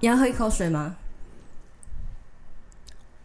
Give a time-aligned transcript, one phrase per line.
[0.00, 0.96] 你要喝一口水吗？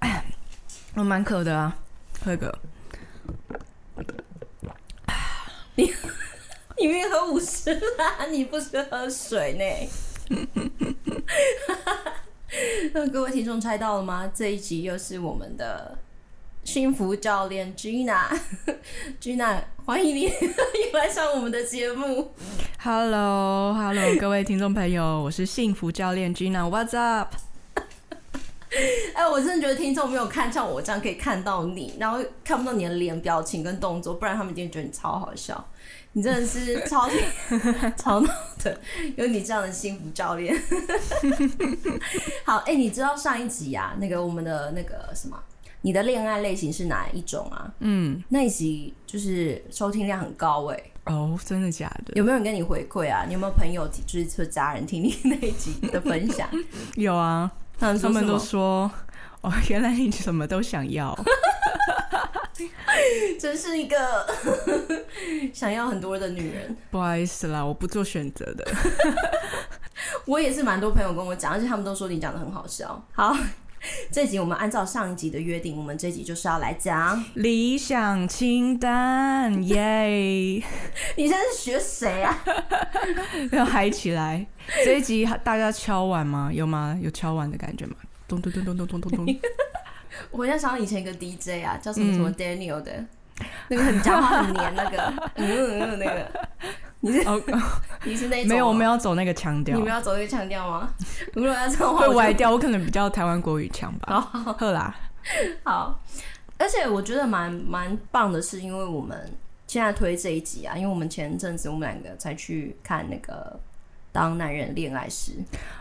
[0.96, 1.78] 我蛮渴的啊，
[2.23, 2.60] 喝个。
[5.75, 5.86] 你
[6.78, 9.64] 你明明喝五十啦， 你不是喝水呢？
[12.94, 14.32] 那 各位听众猜到了吗？
[14.34, 15.98] 这一集又是我们的
[16.64, 22.33] 幸福教练 Gina，Gina， 欢迎你又来上我们的节目。
[22.83, 27.33] Hello，Hello， 各位听众朋友，我是幸福教练 Gina，What's up？
[29.15, 35.66] 哎，我真的觉得听众没有看像我这样可以看到你，然后看不到你的脸、表情跟动作，不然他们一定觉得你超好笑。
[36.11, 37.09] 你真的是 超
[37.95, 38.30] 超闹
[38.61, 38.77] 的，
[39.16, 40.53] 有你这样的幸福教练。
[42.44, 45.41] 好，哎、欸，你知道上一集啊，那个我们的那个什么，
[45.86, 47.72] 你的恋爱类型是哪一种啊？
[47.80, 50.91] 嗯，那一集就是收听量很高哎、欸。
[51.14, 52.14] 哦，真的假的？
[52.16, 53.25] 有没有人跟你回馈啊？
[53.28, 56.49] 你有没有朋友就是说家人听你那一集的分享？
[56.95, 58.89] 有啊，他们，他们都说
[59.41, 61.13] 哦，原来你什么都想要。
[63.38, 64.25] 真是一个
[65.52, 66.73] 想要很多的女人。
[66.89, 68.65] 不好意思啦，我不做选择的。
[70.25, 73.03] 我也是蛮多朋友跟我讲，而且他们都说你讲的很好笑。
[73.11, 73.36] 好，
[74.12, 80.64] 这集我们按照上一集的约定，我们这集就是要来讲理想清单，耶！
[81.17, 82.44] 你现在是学谁啊？
[83.52, 84.45] 要嗨起来！
[84.86, 86.50] 这一集大家敲碗吗？
[86.54, 86.98] 有吗？
[87.02, 87.95] 有敲碗的感觉吗？
[88.28, 89.39] 咚咚咚咚咚咚咚咚。
[90.31, 93.08] 我好像想到以前一个 DJ 啊，叫什么什么 Daniel 的，嗯、
[93.70, 96.48] 那个很讲话很黏那个，嗯嗯那个，
[97.05, 97.41] 你是、oh,
[98.05, 98.47] 你是那种？
[98.47, 99.75] 没有，我们要走那个腔调。
[99.75, 100.89] 你们要走那个腔调吗？
[101.35, 104.21] 如果要这样会歪掉，我可能比较台湾国语腔吧。
[104.21, 104.95] 好，好啦，
[105.63, 105.99] 好。
[106.57, 109.29] 而且我觉得蛮蛮棒的是，因为我们
[109.67, 113.59] 现在推这一集啊，因为我们前阵子我们两个才去看那个。
[114.14, 115.31] 当男人恋爱时，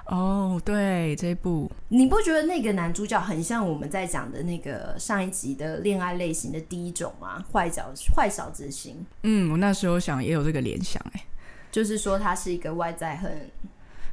[0.07, 7.45] 哦，对，这一部你不觉得那个男主角很像我们在讲的那个上一集的恋爱类型的第一种吗？
[7.53, 9.05] 坏小坏小子型。
[9.23, 11.23] 嗯，我那时候想也有这个联想，哎，
[11.71, 13.51] 就是说他是一个外在很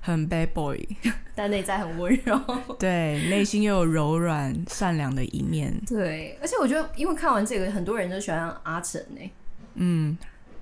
[0.02, 0.86] 很 bad boy，
[1.34, 2.38] 但内在很温柔，
[2.78, 5.74] 对，内心又有柔软善良的一面。
[5.88, 9.32] 对，而且我觉得，因为看完这个，很多人都喜欢阿成呢。
[9.76, 10.18] 嗯。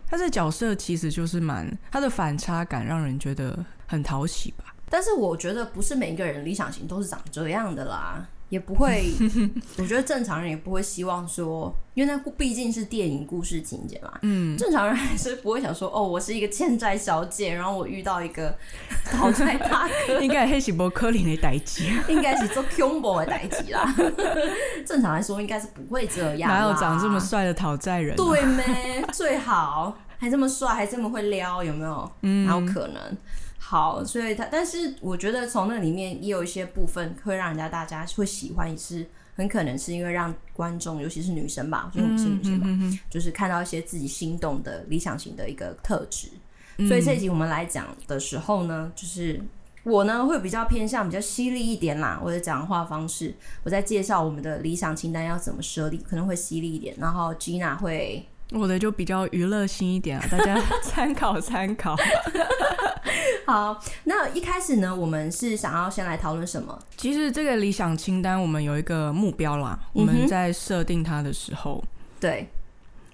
[0.10, 4.74] 他的角色其实就是蛮，他的反差感让人觉得很讨喜吧。
[4.90, 9.12] 但是我觉得不是每一个人理想型都是长这样的啦，也不会。
[9.78, 14.12] 我觉得正常人也不会希望说，因为那毕竟是电影故事情节嘛。
[14.22, 18.56] 嗯，正常人还是不会想说，哦，我是一个欠债小姐，然后我遇到一个
[19.12, 23.94] 讨债大哥，应该是不可能的代志，应该是做恐怖的代志啦。
[24.86, 26.50] 正常来说，应该是不会这样。
[26.50, 28.18] 哪有长这么帅的讨债人啊？
[28.18, 29.06] 对咩？
[29.14, 29.98] 最好。
[30.20, 32.12] 还这么帅，还这么会撩，有没有？
[32.24, 33.18] 嗯，哪有可能？
[33.70, 39.06] 好，所以他，但是我觉得从那里面也有一些部分会让人家大家会喜欢，也是
[39.36, 46.30] 很可能是因为让观众，尤其是女生吧，就我们是女生嘛，嗯嗯嗯、就是看到一些自己心动的理想型的一个特质。
[46.78, 49.42] 嗯、所以这一集我们来讲的时候呢，就是
[49.84, 58.26] 我呢会比较偏向比较犀利一点啦，我的讲话方式，我在介绍我们的理想清单要怎么设立，可能会犀利一点，然后 Gina 会。
[58.52, 61.96] 我的就比较娱乐性一点啊，大家参 考参考。
[63.46, 66.78] 好，那一开始呢，我们是想要先来讨论什么？
[66.98, 69.78] 其实这个理想清单，我们有一个目标啦。
[69.82, 71.84] 嗯、我们在设定它的时候，
[72.20, 72.48] 对，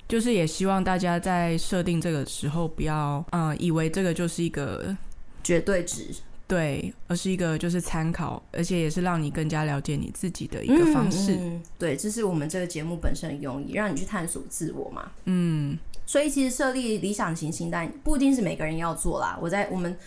[0.08, 4.96] 就是也希望大家在设定这个时候，不要嗯、呃，以为这个就是一个
[5.44, 6.08] 绝对值。
[6.54, 11.34] 对，而是一个就是参考，而且也是让你更加了解你自己的一个方式。
[11.34, 15.12] 嗯嗯、对，这是我们这个节目本身的用意，让你去探索自我嘛。
[15.26, 15.76] 嗯，
[16.06, 19.38] 所以其实设立理想型清单不一定是每个人要做啦。
[19.42, 19.98] 我在我们。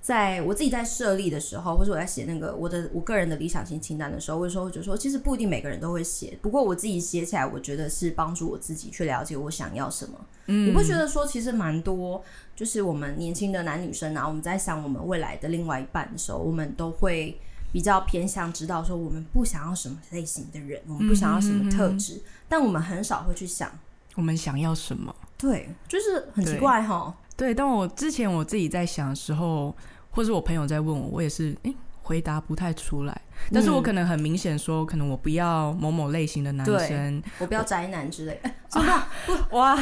[0.00, 6.38] 在我自己在设立的时候，或者我在写那个我的我个人的理想型清单的时候，我有时候就说，其实不一定每个人都会写。
[6.40, 10.18] 不过我自己写起来，我觉得是帮助我自己去了解我想要什么。
[10.46, 12.24] 嗯，你不觉得说，其实蛮多，
[12.56, 17.38] 就是我们年轻的男女生啊，我们在想我们未来的另外一半的时候，我们都会
[17.70, 23.70] 比较偏向知道说，我们不想要什么类型的人，我们不想要什么特质，嗯哼嗯，但我们很少会去想
[24.14, 25.14] 我们想要什么。
[25.36, 27.14] 对，就是很奇怪哈。
[27.40, 29.74] 对，但我之前我自己在想的时候，
[30.10, 33.22] 或是我朋友在问我，我也是诶回答不太出来。
[33.44, 38.38] 嗯、但是我可能很明显说，可能我不要某某类型的男生，我不要宅男之类。
[38.68, 38.92] 真的
[39.56, 39.74] 哇，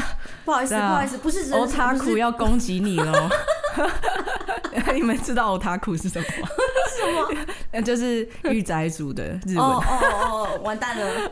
[0.44, 3.28] 不好意思，啊、不好意思，不是欧塔库要攻击你了。
[4.94, 6.48] 你们知道欧塔库是什么吗？
[6.94, 7.36] 是什
[7.72, 7.82] 么？
[7.82, 9.58] 就是御宅族的日文。
[9.58, 9.98] 哦哦
[10.30, 11.30] 哦，完蛋了！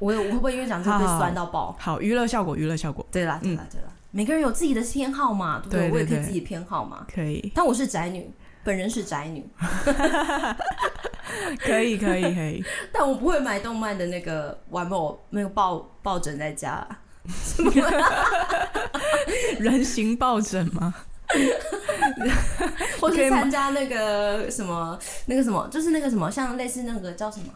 [0.00, 1.74] 我我会不会因为讲这个被酸到爆？
[1.80, 3.06] 好，娱乐效果，娱乐效果。
[3.10, 3.88] 对啦，对啦，对啦。
[4.16, 5.80] 每个人有自己的偏好嘛，对不对？
[5.80, 7.50] 对对对，我也可以自己偏好嘛，可以。
[7.52, 8.32] 但我是宅女，
[8.62, 9.44] 本人是宅女，
[11.58, 12.64] 可以可以可以，
[12.94, 16.86] 但我不会买动漫的那个玩偶，那个抱抱枕在家，
[17.28, 17.72] 什 么
[19.58, 20.94] 人形抱枕吗？
[23.00, 24.96] 或是参加那个什么
[25.26, 27.46] 那个什么，就是那个什么，像类似那个叫什么，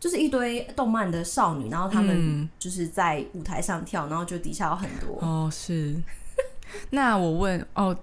[0.00, 5.96] 就是一堆动漫的少女，然后他们就是在舞台上跳，然后就底下有很多哦，是。
[6.90, 7.96] 那我问哦，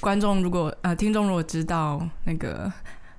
[0.00, 2.72] 观众如果啊、呃，听众如果知道那个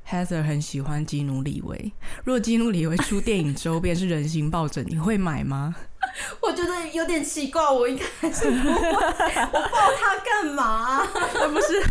[0.08, 1.94] Heather 很喜欢基努里维，
[2.24, 5.76] 如果基努里维出电影周边是人形抱枕，你会买吗？
[6.42, 8.74] 我觉得有点奇怪，我应该还是不会。
[8.74, 11.06] 我抱他干嘛？
[11.54, 11.84] 不是，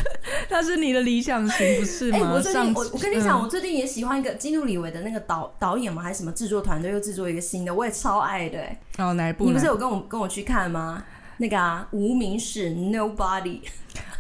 [0.49, 2.19] 他是你的理想型，不是吗？
[2.19, 8.59] 欸、我最近我我跟你讲，嗯、我最近也喜欢一个基努里维的那个导导演嘛，还是什么制作团队又制作一个新的，我也超爱的。
[8.99, 9.45] 哦，哪一部？
[9.45, 11.05] 你不是有跟我跟我去看吗？
[11.39, 13.61] 那个啊，无名氏 Nobody。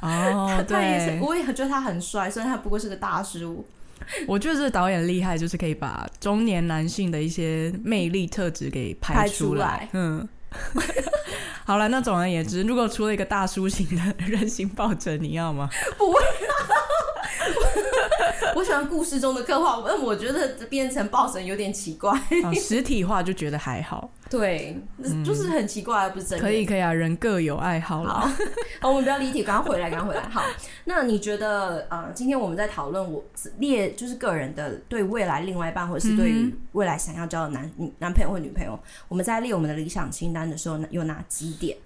[0.00, 3.66] 哦，对， 他也是，我也觉得他很帅，虽然他不过是个大叔。
[4.26, 9.88] 我觉得这导演厉害，就是可以把中年男性的一些魅力特质给拍出来。
[9.92, 10.26] 嗯，
[11.64, 15.68] 好了，那总而言之，如果出了一个大叔型的人形抱枕，你要吗？
[15.98, 16.20] 不会。
[18.54, 22.10] 我喜欢故事中的刻画，但我觉得变成抱神有点奇怪。
[22.10, 24.10] 啊，实体化就觉得还好。
[24.28, 26.44] 对，嗯、就是很奇怪，不是真的。
[26.44, 28.10] 可以可以啊，人各有爱好了。
[28.12, 28.28] 好，
[28.82, 30.28] 好，我们不要离题，赶快回来，赶快回来。
[30.28, 30.42] 好，
[30.84, 33.24] 那你觉得，呃，今天我们在讨论我
[33.58, 38.76] 列就是个人的对未来另外一半，或者是对于未来想要交的男女男朋友或女朋友，
[39.06, 41.76] 我们在列我们的理想清单的时候，有哪几点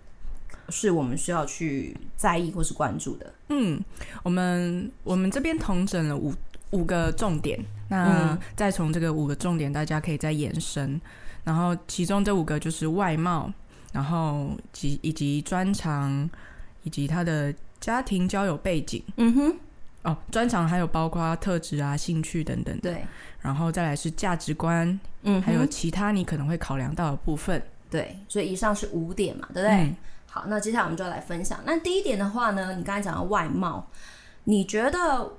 [0.71, 3.35] 是我们需要去在意或是关注的？
[3.49, 3.83] 嗯，
[4.23, 6.35] 我们我们这边统整了五。
[6.73, 7.59] 五个重点，
[7.89, 10.89] 那再从这个五个重点，大家可以再延伸。
[10.93, 11.01] 嗯、
[11.43, 13.53] 然后其中这五个就是外貌，
[13.93, 16.31] 然后及以及专长，
[16.85, 19.03] 以及他的家庭交友背景。
[19.17, 19.57] 嗯哼，
[20.03, 22.79] 哦，专长还有包括特质啊、兴趣等等。
[22.79, 23.05] 对，
[23.41, 27.61] 然后再来是价值观，嗯，还有其他你可能会考量到的部分。
[27.91, 29.77] 对，所以以上是五点嘛，对不对？
[29.77, 29.97] 嗯、
[30.31, 31.59] 好，那接下来我们就来分享。
[31.67, 33.89] 那第一点的话呢，你刚才讲到外貌，
[34.45, 35.33] 你觉得？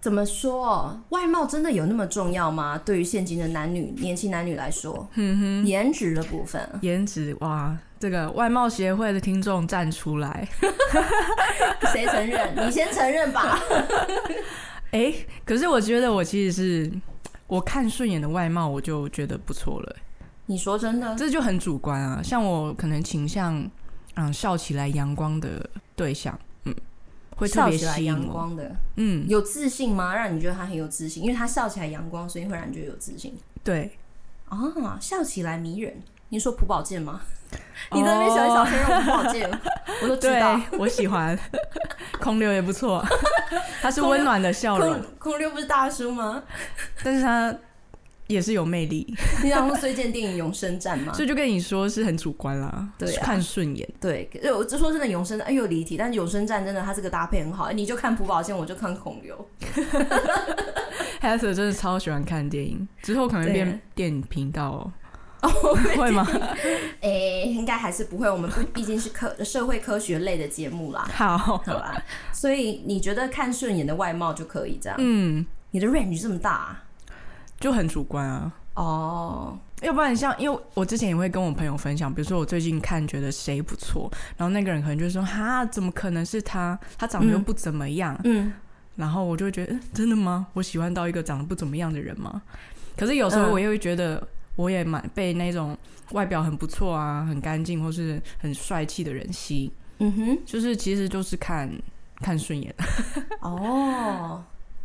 [0.00, 1.00] 怎么说？
[1.08, 2.78] 外貌真的有那么重要吗？
[2.84, 10.46] 对于现今的男女、年轻男女来说，嗯哼，颜值的部分，颜值哇，这个外貌协会的听众站出来，
[11.90, 12.54] 谁承认？
[12.54, 13.58] 你先承认吧。
[14.90, 16.92] 哎、欸，可是我觉得我其实是
[17.46, 19.96] 我看顺眼的外貌，我就觉得不错了。
[20.44, 21.14] 你说真的？
[21.14, 22.20] 这就很主观啊。
[22.22, 23.66] 像我可能倾向
[24.14, 26.38] 嗯笑起来阳光的对象。
[26.64, 26.74] 嗯
[27.36, 30.14] 会特别吸引阳光的，嗯，有自信吗？
[30.14, 33.36] 让你觉得他很有自信，因为他笑起来阳光，所以会让你觉得有自信。
[33.64, 33.90] 对，
[34.48, 34.56] 啊，
[35.00, 36.00] 笑起来迷人。
[36.28, 37.20] 你说朴宝剑吗？
[37.90, 39.60] 哦、你在那边喜欢小鲜肉朴宝剑，
[40.02, 41.36] 我都知道，我喜欢。
[42.20, 43.04] 孔刘也不错，
[43.82, 45.02] 他是温暖的笑容。
[45.18, 46.40] 空六不是大叔吗？
[47.02, 47.52] 但是他。
[48.26, 49.14] 也是有魅力。
[49.42, 51.12] 你想说推荐电影《永生战》吗？
[51.16, 53.88] 所以就跟你说是很主观啦，对、啊，看顺眼。
[54.00, 59.48] 对，我就说真的，《永生战》哎呦离题，但是《永生战》真的它这个搭配很好，你就看朴宝剑，我就看孔刘。
[61.20, 64.92] Heather 真的超喜欢看电影，之后可能变电影频道
[65.42, 65.50] 哦、
[65.96, 66.26] 会吗？
[67.00, 71.06] 哎、欸，应该还是不会，我们不毕竟是科社会科学类的节目啦。
[71.12, 72.02] 好，好吧。
[72.32, 74.96] 所以你觉得看顺眼的外貌就可以这样？
[74.98, 76.83] 嗯，你的 range 这么大、啊。
[77.60, 86.78] 就很主观啊，哦，要不然像，因为我之前也会跟我朋友分享，比如说我最近看觉得谁不错，然后那个人可能就说，哈，怎么可能是他？
[86.98, 88.52] 他长得又不怎么样，嗯，
[88.96, 90.46] 然后我就会觉得，真的吗？
[90.52, 92.42] 我喜欢到一个长得不怎么样的人吗？
[92.96, 95.76] 可是有时候我又会觉得，我也蛮被那种
[96.12, 101.70] 外表很不错啊，很干净或是很帅气的人吸引，嗯哼，就是其实就是看
[102.16, 102.74] 看顺眼，
[103.40, 104.44] 哦。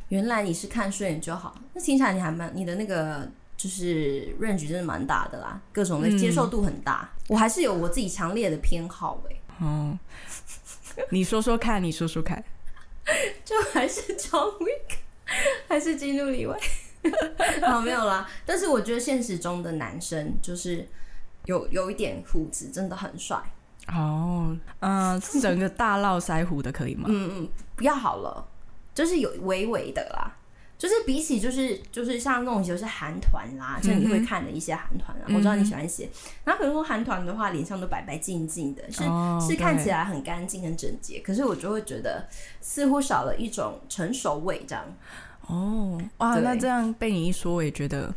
[0.10, 7.10] 原来你是看顺眼就好，那听起来你还蛮你的那个就是 range 真的蛮大的啦，各种的接受度很大。
[7.13, 9.66] 嗯、我还是有我自己强烈的偏好哎、欸。
[9.66, 9.98] 哦，
[11.12, 12.44] 你说说看，你说说看，
[13.46, 14.98] 就还是 John Wick，
[15.68, 16.58] 还是基努里维？
[17.62, 18.30] 好，没有啦。
[18.46, 20.88] 但是我觉得现实中的男生就是
[21.46, 23.38] 有有一点胡子，真的很帅。
[23.88, 27.06] 哦，嗯、呃，整个大络腮胡的可以吗？
[27.08, 28.48] 嗯嗯，不要好了。
[29.00, 30.36] 就是有微微的啦，
[30.77, 36.10] 就是比起就是就是像那种就是韩团啦，就你会看的一些韩团啊，嗯、我知道你喜欢写。
[36.44, 41.22] 然后比如说韩团的话，脸上都白白净净的，是、哦、是看起来很干净、很整洁。
[41.22, 42.27] 可是我就会觉得
[42.60, 44.84] 似乎少了一种成熟味，这样。
[45.48, 48.13] 哦，哇，那这样被你一说，我也觉得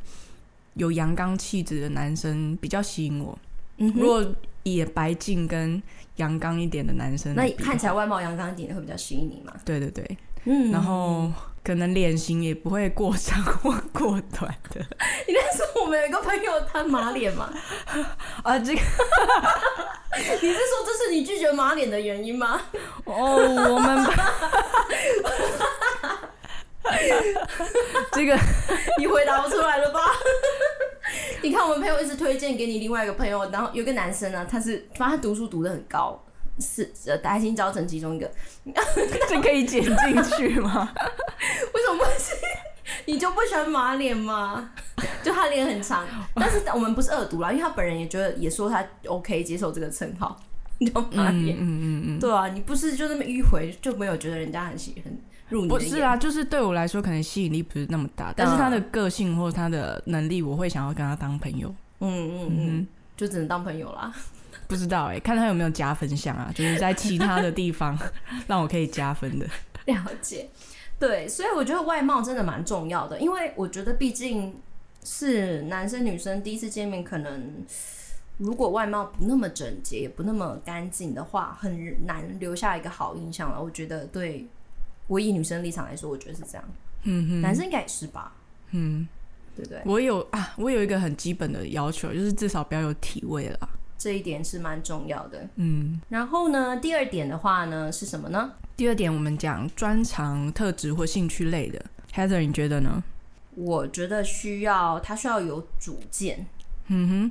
[0.75, 3.39] 有阳刚气质的男生比较吸引我。
[3.77, 4.35] 嗯，如果
[4.65, 5.81] 也白净跟
[6.17, 9.55] 阳刚一点的男生，那看起来外貌阳刚一点的会比较吸引你吗？
[9.65, 11.31] 对对对，嗯，然后
[11.65, 14.81] 可能脸型也不会过长或过短的。
[15.27, 17.53] 应该是我们有一个朋友他马脸嘛？
[18.43, 18.81] 啊，这个
[20.41, 22.61] 你是说这是你拒绝马脸的原因吗？
[23.05, 23.37] 哦，
[23.75, 24.05] 我们
[28.13, 28.39] 这个
[28.99, 30.01] 你回答不出来了吧？
[31.43, 36.23] 你看，我们朋友一直推荐给你另外一个朋友，然后有个男生呢，他是，反正他读书读的很高，
[36.59, 38.31] 是呃，台清交成其中一个，
[39.29, 40.93] 这可以剪进去吗？
[41.75, 42.37] 为什么不行？
[43.07, 44.71] 你就不喜欢马脸吗？
[45.23, 46.05] 就他脸很长，
[46.35, 50.39] 但是我们不是恶毒啦，因为他本人也觉得，也说他 OK 接受这个称号，
[50.79, 55.69] 你就马脸，嗯嗯嗯，对啊，你不是就那么迂回，就没有觉得人家很喜欢。
[55.69, 61.69] 不是啊，就是对我来说，可能吸引力不是那么大，但是他的个性或者他的能力，我会想要跟他当朋友。
[62.01, 64.13] 嗯嗯嗯，就只能当朋友啦。
[64.73, 67.99] 不知道哎、欸，看他有没有加分项啊，就是在其他的地方
[68.49, 69.47] 让我可以加分的。
[69.85, 70.49] 了解，
[70.99, 74.57] 对，所以我觉得外貌真的蛮重要的，因为我觉得毕竟
[75.05, 77.64] 是男生女生第一次见面，可能
[78.38, 83.62] 如果外貌不那么整洁，也不那么干净的话，很难留下一个好印象了。
[83.62, 84.47] 我觉得对。
[85.09, 86.64] 我以女生立场来说，我觉得是这样。
[87.02, 88.33] 嗯哼，男生应该也是吧？
[88.71, 89.07] 嗯，
[89.55, 89.83] 对不对？
[89.85, 93.69] 我有啊，我有一个很基本的要求，就是至少不要有体味啦。
[94.03, 95.49] 这一点是蛮重要的。
[95.55, 98.55] 嗯，然后呢，第二点的话呢是什么呢？
[98.77, 101.81] 第二点我们讲专长、特质或兴趣类的。
[102.13, 103.01] Heather，你觉得呢？
[103.55, 106.45] 我觉得需要他需要有主见。
[106.89, 107.31] 嗯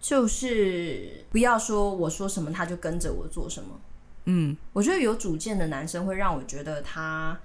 [0.00, 3.78] 就是不要说我说什么他就跟着我做什么。
[4.24, 7.38] 嗯，我觉得有主见的男生会让我觉得他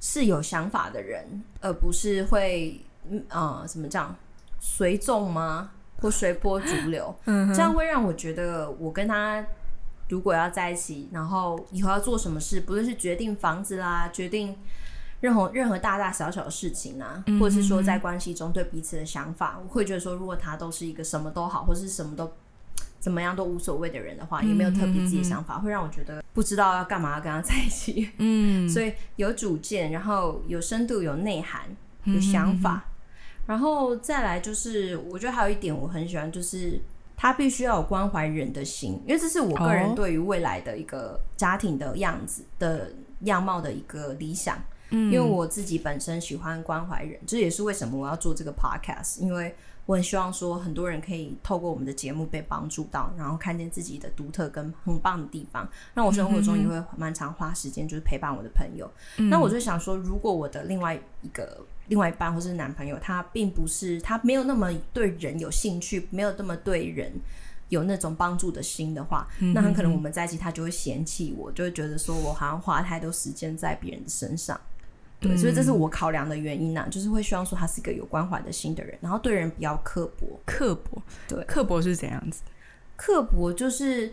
[0.00, 2.84] 是有想法的人，而不是会
[3.28, 4.16] 呃怎么讲
[4.58, 5.70] 随众吗？
[6.00, 7.14] 或随波逐流？
[7.24, 9.44] 嗯，这样会让我觉得我跟他
[10.08, 14.56] 如果要在一起，然后以后要做什么事，不论是决定房子啦，决定
[15.20, 22.32] 任何任何大大小小的事情啊，或者是说在关系中对彼此的想法，我会觉得说，如果他都是一个什么都好，或是什么都。
[23.00, 28.08] 怎么样都无所谓的人的话，也没有特别自己的想法，嗯、会让我觉得不知道要干嘛要跟他在一起。
[28.16, 31.64] 嗯， 所以有主见，然后有深度、有内涵、
[32.04, 32.93] 有想法，嗯、
[33.46, 36.80] 然后再来就是，我觉得还有一点我很喜欢，就是
[37.16, 44.56] 他必须要有关怀人的心，因为这是我个人对于未来的一个家庭的样子的样貌的一个理想。
[44.90, 49.54] 嗯，因为我自己本身喜欢关怀人，这也是为什么我要做这个 podcast，因为。
[49.86, 55.68] 我很希望说，很多人可以透过我们的节目被帮助到，然后看见自己的独特跟很棒的地方。
[55.92, 58.90] 那我生活中也会蛮常花时间，就是陪伴我的朋友。
[59.18, 67.12] 嗯、那我就想说，如果我的另外一个另外一半或是男朋友，他并不是他没有那么对人有兴趣，没有那么对人
[67.68, 74.58] 有那种帮助的心的话，那很可能我们在一起，他就会嫌弃我，就会觉得说我好像花太多时间在别人的身上。
[75.24, 80.40] 对，所以这是我考量的原因呐、啊，就是会希望说他是一个有关怀的心的人，然后对人比较刻薄。
[80.44, 82.42] 刻薄，对，刻薄是怎样子？
[82.96, 84.06] 刻薄就是，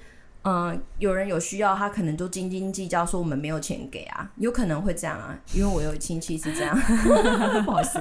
[0.44, 6.76] 嗯、呃，有人有需要，他可能都斤斤计较，说我们没有钱给啊，有可能会这样啊，因为我有亲戚是这样，
[7.66, 8.00] 不好意思，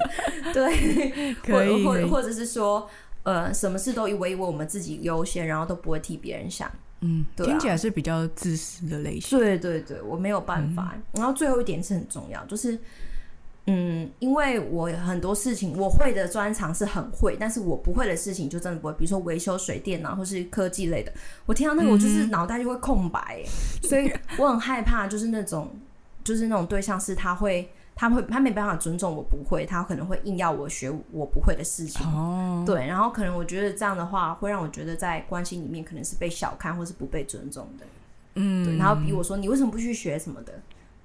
[0.55, 2.89] 对， 可以，或或或者是说，
[3.25, 6.71] 呃，什么事都以为我们自己优先，然后都不会替别人想。
[7.01, 9.39] 嗯，对啊，听起来是比较自私的类型。
[9.39, 10.93] 对对对，我没有办法。
[10.95, 12.79] 嗯，然后最后一点是很重要，就是，
[13.67, 18.93] 嗯，因为我很多事情我会的专长是很会，但是我不会的事情就真的不会。
[18.95, 21.13] 比如说维修水电啊，或是科技类的，
[21.47, 23.43] 我听到那个我就是脑袋就会空白，
[23.83, 25.75] 嗯，所以我很害怕，就是那种，
[26.23, 27.71] 就是那种对象是他会。
[28.01, 32.07] 他会，他没办法尊重我不会，他可能会硬要我学我不会的事情。
[32.07, 37.85] 哦，对，然后可能我觉得这样的话会让我觉得在关系里面可能是被小看或是不被尊重的。
[38.37, 40.55] 嗯，对，然后比我说你为什么不去学什么的，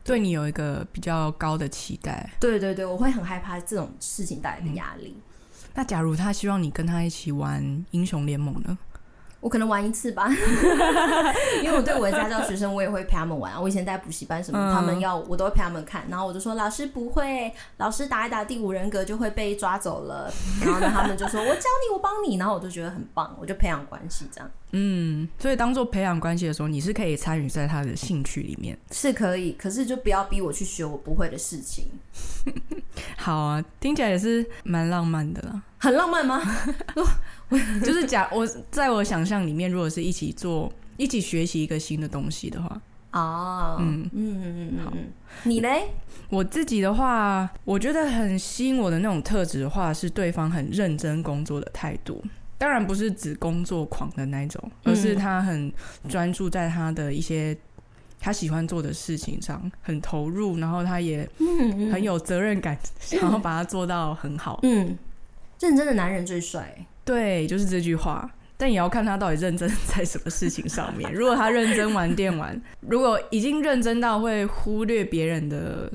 [0.06, 2.30] 对，你有一个比较高的期待。
[2.40, 5.18] 对对对，我会很害怕这种事情带来的压力。
[5.18, 5.22] 嗯。
[5.74, 8.78] 那假如他希望你跟他一起玩英雄联盟呢？
[9.46, 10.28] 我可能玩一次吧，
[11.62, 13.62] 因为我对我的家教学生，我也会陪他们玩。
[13.62, 16.04] 我以前在补习班什么，他们要我都会陪他们看。
[16.10, 20.34] 然后我就说，老师不会，老师打一打第五人格就会被抓走了。
[20.64, 22.38] 然后呢，他们就说我教你，我帮你。
[22.38, 24.50] 然后我就觉得很棒，我就培养关系这样。
[24.72, 29.54] 嗯，所以当做培养关系的时候，你是可以参与在他的兴趣里面，是可以。
[29.54, 31.86] 可是就不要逼我去学我不会的事情。
[33.18, 35.62] 好啊，听起来也是蛮浪漫的啦。
[35.78, 36.42] 很浪漫吗？
[37.84, 42.82] 就是假我在我想象里面，如果是一起做、一起学习一个新的东西的话，
[43.12, 44.94] 哦，嗯嗯嗯嗯，好，
[45.44, 45.84] 你嘞？
[46.30, 52.22] 我自己的话，我觉得很吸引我的那种特质的话，是对方很认真工作的态度。
[52.66, 55.72] 当然不是指工作狂的那种，而是他很
[56.10, 57.56] 专注在他的一些
[58.20, 61.30] 他喜欢做的事情上，很投入，然后他也
[61.92, 64.62] 很有责任感，想要把它做到很好。
[64.64, 64.98] 嗯，
[65.60, 66.76] 认真的男人最帅。
[67.04, 68.28] 对，就是这句话。
[68.58, 71.08] 但也要看他到底认真在什么事情上面。
[71.14, 75.92] 如果他认真玩电玩，如果已经认真到会忽略别人的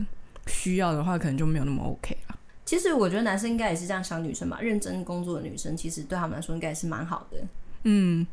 [0.47, 2.37] 需要的话，可能就没有那么 OK 了。
[2.71, 7.39] 其实我觉得男生应该也是这样想女生吧，认真工作的女生其实对他们来说应该也是蛮好的。
[7.83, 8.25] 嗯，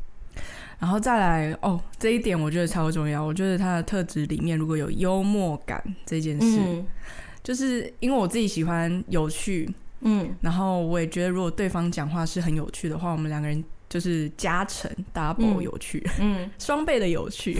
[0.78, 3.20] 然后再来哦，这一点我觉得超重要。
[3.20, 6.86] 我觉得他的特质里面如果有幽默感这件事，嗯、
[7.42, 9.68] 就是因为我自己喜欢有趣，
[10.02, 13.64] 嗯，然后我也觉得如果对方讲话是很有趣的话，我们两个人。
[13.88, 17.58] 就是加成 double 有趣，嗯，双倍的有趣，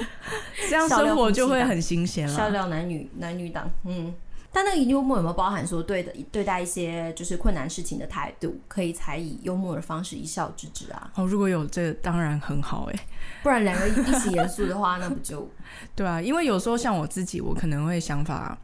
[0.68, 2.36] 这样生活就会很新鲜了。
[2.36, 4.12] 笑料男女男女档，嗯，
[4.52, 11.10] 但那个幽默有没有包含说对的对待一些就是困难事情的态度，可以才以幽默的方式一笑置之啊？
[11.14, 13.06] 哦，如果有这个，当然很好哎，
[13.42, 15.48] 不然两个一起严肃的话，那不就
[15.96, 16.20] 对啊？
[16.20, 18.58] 因为有时候像我自己，我可能会想法，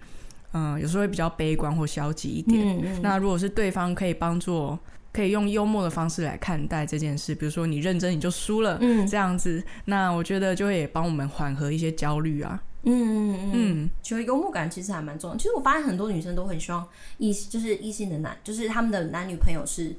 [0.53, 2.79] 嗯，有时候会比较悲观或消极一点。
[2.79, 4.79] 嗯嗯，那如果是对方可以帮助。
[5.11, 15.37] 可以用幽默的方式来看待这件事，比如说你认真你就输了，嗯，这样子，那我觉得就会也帮我们缓和一些焦虑啊，嗯嗯嗯，觉得幽默感其实还蛮重要。
[15.37, 16.87] 其实我发现很多女生都很希望
[17.19, 19.95] 异就是异性的男，就是他们的男女朋友是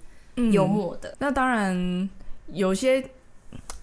[0.51, 1.09] 幽默的。
[1.09, 2.09] 嗯，那当然，
[2.48, 3.03] 有些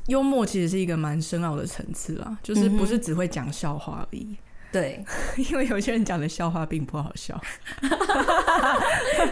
[0.07, 4.37] 幽默其实是一个蛮深奥的层次啦，就是不是只会讲笑话而已。
[4.73, 5.03] 对，
[5.39, 7.41] 因为有些人讲的笑话并不好笑，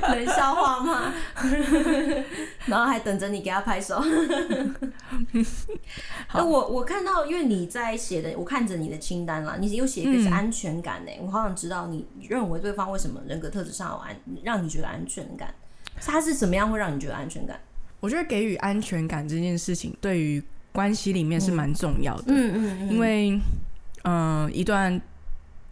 [0.08, 1.12] 冷笑话吗？
[2.66, 4.02] 然后还等着你给他拍手。
[6.32, 11.10] 那我我看到，因为你在写的，我看着你的清单啦，你又写一个是安全感呢。
[11.20, 15.52] 嗯、我好想知道，你认为对方为什么人格特质上有安，让你觉得安全感？
[16.00, 17.60] 他是怎么样会让你觉得安全感？
[18.00, 22.24] 我觉得给予安全感这件事情，对于关系里面是蛮重要的。
[22.28, 23.32] 嗯嗯嗯，因为
[24.04, 24.98] 嗯、呃，一段。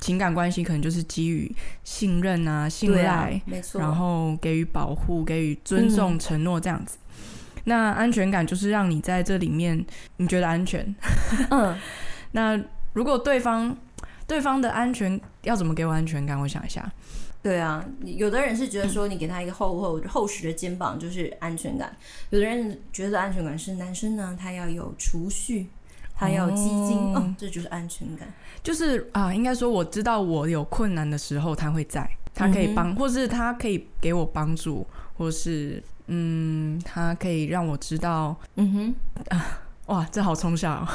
[0.03, 1.51] 情感关系可能就是基于
[1.85, 6.99] 信任啊、信赖，啊、没错，然后给予保护、给予尊重、承诺这样子。
[6.99, 10.93] 嗯、那安全感就是让你在这里面你觉得安全。
[11.51, 11.79] 嗯，
[12.33, 12.61] 那
[12.93, 13.77] 如果对方
[14.27, 16.37] 对方的安全要怎么给我安全感？
[16.41, 16.93] 我想一下。
[17.41, 21.97] 对啊，有的人是觉得说你给他一个厚厚厚实的肩膀就是安全感，
[22.31, 25.69] 有的人觉得安全感是男生呢，他要有储蓄。
[26.23, 28.33] 还有基金，嗯哦，这就是安全感。
[28.63, 34.87] 就是啊，应该说我知道我有困难的时候，他会在，他可以帮，嗯、或是他可以给我帮助，
[35.19, 38.95] 或是嗯，他可以让我知道，嗯哼，
[39.37, 40.87] 啊，哇，这好抽象。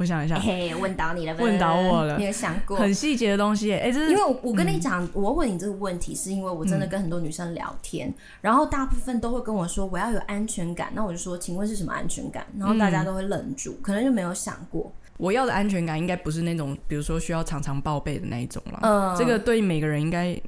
[0.00, 2.16] 我想一下，嘿，问倒你了，问倒我了。
[2.16, 3.70] 你有想过很细节的东西？
[3.70, 10.90] 哎、欸，这是因为我跟你讲，嗯、我问你这个问题，是因为我真的跟很多女生聊天，嗯、然后大部分都会跟我说我要有安全感。
[10.94, 12.46] 那我就说，请问是什么安全感？
[12.58, 14.90] 然后大家都会愣住，嗯、可能就没有想过。
[15.18, 18.78] 我要的安全感应该不是那种，比如说需要常常报备的那一种了。
[18.80, 20.40] 嗯，这个对每个人应该。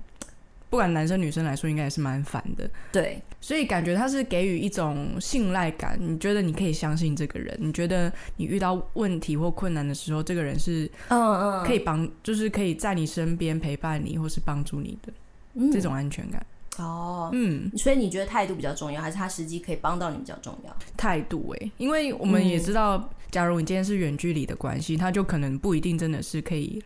[0.73, 2.69] 不管男生女生来说，应该也是蛮烦的。
[2.91, 5.99] 对，所以感觉他是给予一种信赖感。
[6.01, 7.55] 你觉得你可以相信这个人？
[7.61, 15.13] 你觉得你遇到问题或困难的时候，这个人是嗯嗯，可以帮，就是可以在你身边陪伴你，或是帮助你的、
[15.53, 16.47] 嗯、这种安全感。
[16.79, 20.75] 哦，嗯，所以你觉得态度比较重要，还是他实际可以帮到你比较重要？
[20.97, 26.83] 态度诶，因为我们也知道，嗯、假如你今天是远距离的关系，他就可能不一定真的是可以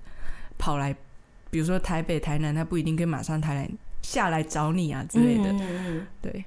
[0.58, 0.92] 跑来。
[1.56, 3.66] 比如说台北、台南，他不一定可以马上台南
[4.02, 5.44] 下来找你啊之类的。
[5.52, 6.44] 嗯对。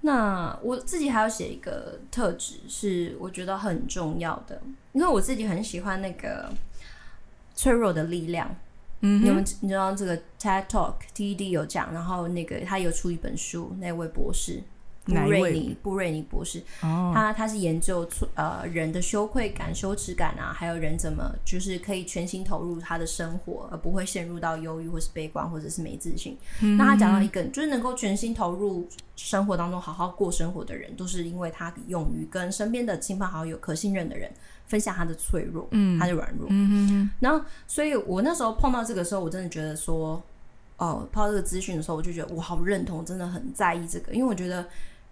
[0.00, 4.58] 那我自己还要写一个特质，是我觉得很重要的，
[4.94, 6.50] 因为我自己很喜欢那个
[7.54, 8.48] 脆弱的力量。
[9.00, 14.62] 嗯哼，你们你知道这个 TED Talk TED 有讲，然后那个他有出一本书，那位博士。
[15.08, 26.36] 布瑞尼布瑞尼博士，哦、他他是研究呃人的羞愧感、羞耻感啊，还有人怎么就是可以全心投入他的生活，而不会陷入到忧郁或是悲观或者是没自信。
[26.60, 34.30] 嗯、那他讲到一个，就是能够全心投入生活当中好好过生活的人，都是因为他勇于跟身边的亲朋好友、可信任的人
[34.66, 36.46] 分享他的脆弱，嗯，他的软弱。
[36.50, 40.22] 嗯嗯然后，所以我那时候碰到这个时候，我真的觉得说，
[40.76, 44.66] 哦，碰到这个资讯的时候，我就觉得我好认同，真的很在意这个，因为我觉得。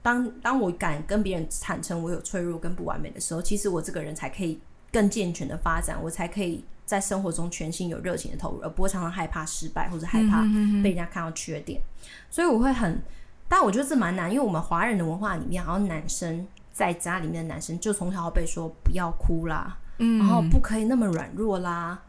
[0.06, 4.60] 当当我敢跟别人坦诚我有脆弱跟不完美的时候，其实我这个人才可以
[4.92, 10.42] 更健全的发展，我才可以在生活中全心有热情的投入，而不会常常害怕失败或者害怕
[10.80, 11.80] 被人家看到缺点。
[11.80, 13.02] 嗯、哼哼所以我会很，
[13.48, 22.00] 但我觉得这蛮难，因为我们华人的文化里面，好像男生在家里面的男生就从小被说不要哭啦，嗯、然后不可以那么软弱啦，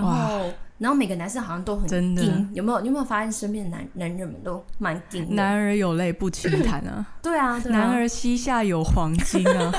[0.00, 0.50] 然后。
[0.76, 2.80] 然后每个男生好像都很真的，有没有？
[2.80, 5.24] 你有没有发现身边的男男人们都蛮硬？
[5.34, 7.06] 男儿有泪不轻弹啊！
[7.22, 9.72] 对啊，对啊，男儿膝下有黄金啊！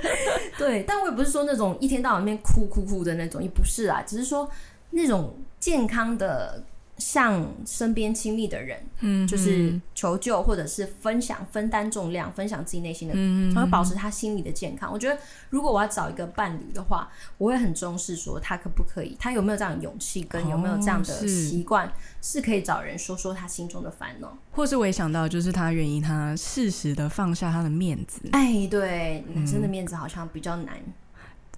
[0.56, 4.50] 对，但我也不是说那种一天到晚面哭哭哭的那种，也不是啊，只是说
[4.90, 6.64] 那种健康的。
[6.98, 14.92] 向身边亲密的人，嗯，就是求救或者是分享、分担重量，分享自己内心的，嗯，他会保持他心理的健康。
[14.92, 15.18] 我觉得，
[15.50, 17.08] 如果我要找一个伴侣的话，
[17.38, 24.36] 我会很重视说他可不可以，他有没有这样的勇气，跟有没有这样的习惯，哦，是，是可以找人说说他心中的烦恼。
[24.50, 28.20] 或是我也想到，就是他愿意他适时的放下他的面子。
[28.32, 30.76] 哎，对，男生的面子好像比较难。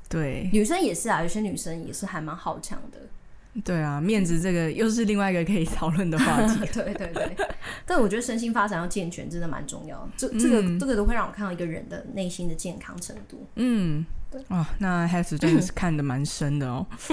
[0.08, 2.98] 对，女生也是啊，有些女生也是还蛮好强的。
[3.64, 6.60] 对啊，面子这个又是另外一个可以讨论的话题。
[6.72, 7.36] 对对对，
[7.84, 10.08] 但我觉得身心发展要健全，真的蛮重要。
[10.16, 13.44] 这这个、嗯、这个都会让我看到一个人的内心的健康程度。
[13.56, 16.86] 嗯，对啊，那 Heather 真的是看的蛮深的哦。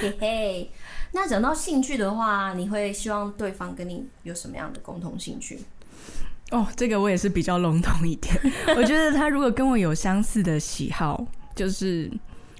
[0.00, 0.70] 嘿嘿，
[1.12, 5.60] 那讲到兴趣的话，你会希望对方跟你有什么样的共同兴趣？
[6.50, 8.34] 哦，这个我也是比较笼统一点。
[8.74, 12.10] 我觉得他如果跟我有相似的喜好，就是。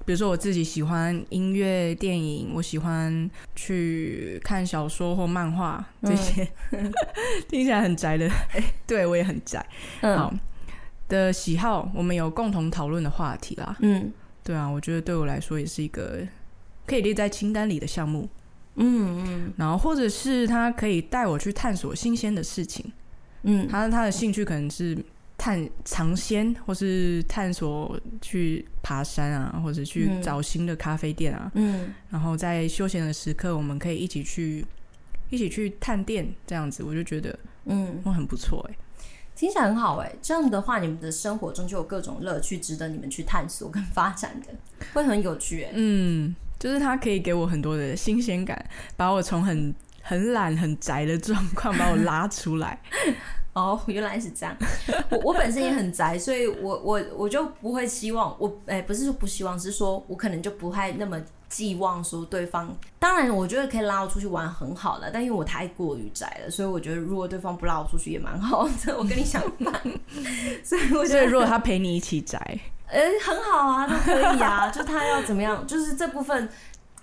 [0.05, 6.91] 比如说我自己喜欢音乐、电影，我喜欢去看小说或漫画这些，嗯、
[7.47, 8.29] 听起来很宅的。
[8.85, 9.65] 对我也很宅。
[10.01, 10.33] 嗯、好
[11.07, 13.77] 的喜好，我们有共同讨论的话题啦。
[13.79, 14.11] 嗯，
[14.43, 16.19] 对啊，我觉得对我来说也是一个
[16.85, 18.27] 可以列在清单里的项目。
[18.75, 22.91] 嗯嗯，然后或者是他可以带我去探索新鲜的事情。
[23.43, 24.97] 嗯，他他的兴趣可能是。
[25.43, 31.51] 探尝鲜，或是探索去爬山啊，或者去找新的咖啡店啊。
[31.55, 34.65] 嗯，然后在休闲的时刻，我们可以一起去
[35.29, 38.79] 一起去探店，这样子我就觉得，嗯，我很不错哎、欸，
[39.35, 40.15] 听起来很好哎、欸。
[40.21, 44.53] 这样的话，你们的生活中就有各种乐趣，值得你们去探索跟发展的，
[44.93, 45.73] 会很有趣哎、欸。
[45.75, 52.79] 嗯，就是它可以给我很多的新鲜感，把我从很很懒、很宅的状况把我拉出来。
[53.53, 54.55] 哦，原来是这样。
[55.11, 62.75] 我我本身也很宅，所以我我我就不会希望我哎、欸，不是说不希望，是说我可能就不太那么寄望说对方。
[62.97, 68.97] 当然，我觉得可以拉我出去玩很好了，但因为我太过于宅了，所以我觉得如果对方不拉我出去也蛮好的。
[68.97, 69.73] 我跟你相反，
[70.63, 72.39] 所以我觉得如果他陪你一起宅，
[72.87, 74.71] 哎、欸，很好啊，都可以啊。
[74.71, 76.49] 就他要怎么样，就是这部分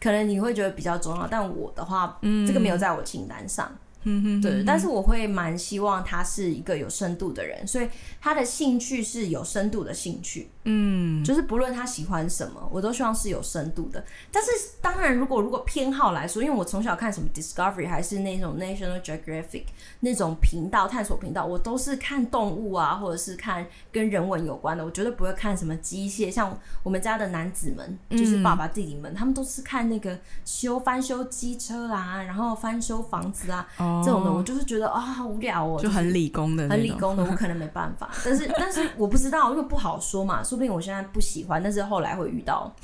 [0.00, 3.70] 可能你会觉得比较重要，但我的话，嗯，这个没有在我清单上。
[4.04, 7.88] 嗯哼，对，但是我会蛮希望他是一个有深度的人，所以
[8.20, 10.48] 他的兴趣是有深度的兴趣。
[10.64, 14.04] 嗯，就是不论他喜欢什么，我都希望是有深度的。
[14.30, 19.64] 但是当然，如果如果偏好来说，因为我从小看什么 Discovery 还是那种 National Geographic
[20.00, 26.30] 那种频道探索频道，我都是看动物啊，或者是看跟人文有关的，我绝对不会看什么机械。
[26.30, 33.66] 像我们家的男子们，就是爸爸弟弟们，嗯、他们都是看那个修翻修机车啦，然后翻修房子啊。
[33.78, 38.10] 哦这种的我就是觉得啊、哦，好无聊哦，就很理工的，很理工的，我可能没办法。
[38.24, 42.74] 但是但是我不知道，因为不好说嘛，说不定我现在不喜欢，但是后来会遇到。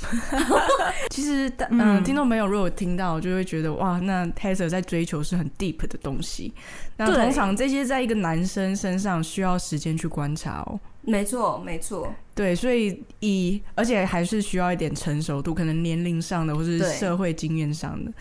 [1.10, 6.54] 其实，嗯，听众朋友如果听到，就会觉得哇，那 Heather 在追求是很 deep 的东西。
[6.96, 10.78] 那通常这些在一个男生身上需要时间去观察哦。
[11.00, 12.14] 没错，没错。
[12.36, 18.12] 对，所以以而且还是需要一点成熟度，可能年龄上的或是社会经验上的。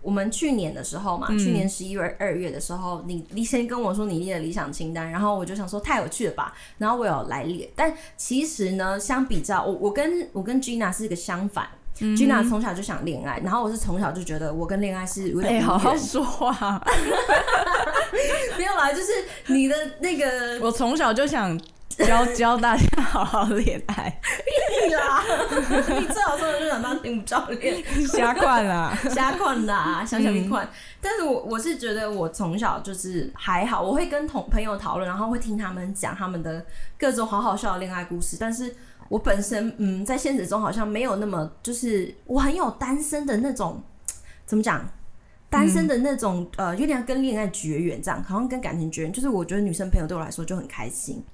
[0.00, 7.70] 我们去年的时候嘛，嗯、去年十一月、二月的时候，你你先跟我说你列的理想清单，然后我就想说太有趣了吧，然后我有来列。
[7.74, 11.68] 但其实呢，相比较我我跟我跟 Gina 是一个相反、
[12.00, 15.62] 嗯、，Gina 从小就想恋爱，然后我是从小就觉得我跟恋爱是有点远。
[15.62, 16.52] 哎、欸，好好说话，
[18.56, 19.12] 没有啦，就是
[19.46, 21.58] 你的那个， 我从小就想。
[22.06, 25.22] 教教大家好好恋爱，屁啦！
[25.98, 30.68] 你最好说的就想当领舞教练， 瞎惯啦， 瞎惯啦， 想想一惯。
[31.00, 36.64] 但是我我是觉得我从小就是还好，我会跟同朋友讨论，然后会听他们讲他们的
[36.98, 38.36] 各种好好笑的恋爱故事。
[38.38, 38.74] 但是
[39.08, 43.82] 我本身嗯，在现实中好像没有那么，就是我很有单身的那种，
[44.46, 44.88] 怎么讲？
[45.50, 49.12] 单身的那种、嗯、呃，有点跟恋爱绝缘这样，好像跟感情绝缘。
[49.12, 51.24] 就是我觉得女生朋友对我来说就很开心。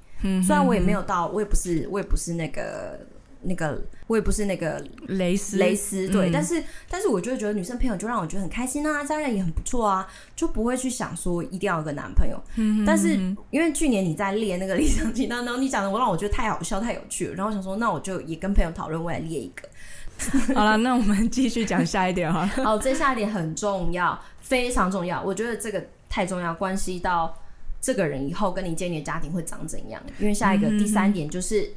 [0.42, 2.98] 虽然我也没有到，我也不是，我也不是那个
[3.42, 12.42] 那个，我也不是那个蕾丝蕾丝，对，嗯、但是但是我就会觉得女生朋友就让我觉得很开心啊，家人也很不错啊，就不会去想说一定要有个男朋友。
[12.56, 13.14] 嗯、但是
[13.50, 19.68] 因为去年你在列那个理想清单，然后你讲的我让我觉得太好笑太有趣了，然后我想说那我就也跟朋友讨论，我也列一个。
[20.54, 22.46] 好了，那我们继续讲下一点哈。
[22.64, 27.37] 好，这下一点很重要，非常重要，我觉得这个太重要，关系到。
[27.85, 30.03] 这个人以后跟你建立的家庭会长怎样？
[30.18, 31.70] 因为下一个第三点就是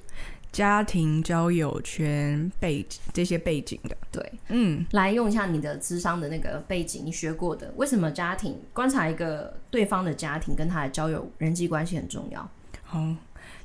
[0.53, 3.97] 家庭、交友圈背景这些背景的。
[4.09, 12.49] 对，嗯，来用一下你的智商的那个背景，你学过的，为什么家庭观察一个对方的家庭跟他的交友人际关系很重要？
[12.91, 13.17] 哦，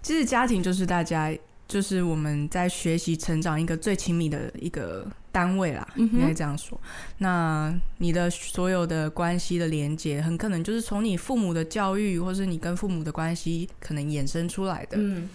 [0.02, 1.32] 其实家庭就是大家。
[1.68, 6.80] 就是我们在学习成长一个最亲密的一个单位啦，应该这样说。
[7.18, 14.98] 那你的所有的关系的连接，很可能就是从你父母的教育，或是你跟父母的关系可能衍生出来的。
[15.00, 15.28] 嗯，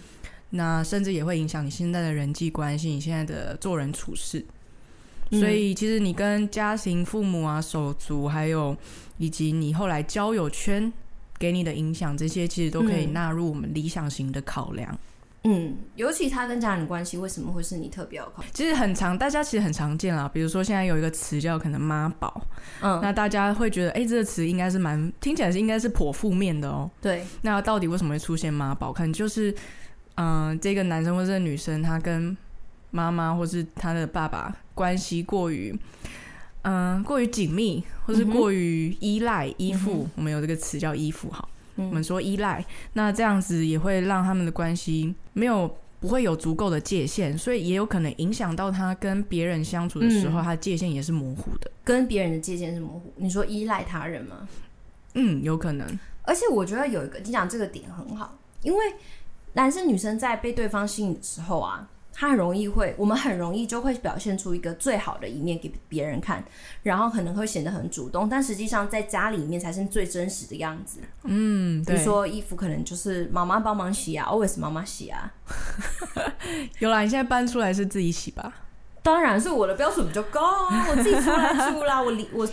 [0.50, 4.44] 那甚至也会影响你现在的人际关系，你现在的做人处事。
[5.30, 8.74] 所以，其实你跟家庭、父母啊、手足，还有
[9.18, 10.90] 以及你后来交友圈
[11.38, 14.90] 给你的影响，这些其实都可以纳入我们理想型的考量。
[14.90, 14.98] 嗯，
[15.94, 18.42] 尤其他跟家人关系为什么会是你特别要考？
[18.52, 20.28] 其实很常，大家其实很常见啦。
[20.32, 22.42] 比如说现在有一个词叫可能妈宝，
[22.82, 26.90] 嗯，那大家会觉得，哎、欸，这个词应该是蛮听起来是应该是颇负面的哦、喔。
[27.00, 28.92] 对，那到底为什么会出现妈宝？
[28.92, 29.50] 可能就是，
[30.16, 32.36] 嗯、呃，这个男生或者女生他跟
[32.90, 35.74] 妈妈或是他的爸爸关系过于，
[36.62, 40.08] 嗯、呃，过于紧密，或是过于依赖、嗯、依附。
[40.16, 41.48] 我们有这个词叫依附，哈。
[41.78, 51.70] 我们说依赖，那这样子也会让他们的关系没有不会有足够的界限，所以也有可能影响到他跟别人相处的时候，嗯、他的界限也是模糊的。
[51.84, 53.12] 跟别人的界限是模糊。
[53.16, 54.48] 你说依赖他人吗？
[55.14, 55.86] 嗯，有可能。
[56.22, 58.84] 而且我觉得有一个，你讲这个点很好，因为
[59.54, 61.88] 男生女生在被对方吸引的时候啊。
[62.20, 66.44] 他很容易会，我们很容易就会表现出一个最好的一面给别人看，
[66.82, 70.98] 然后可能会显得很主动，但实际上在家里面才是最真实的样子。
[71.22, 75.32] 嗯，比如说衣服可能就是妈妈帮忙洗啊，always 妈妈洗啊。
[76.80, 78.52] 有啦，你现在搬出来是自己洗吧？
[79.00, 82.48] 当然是我的标准比较高啊，我自己出来住啦，我离我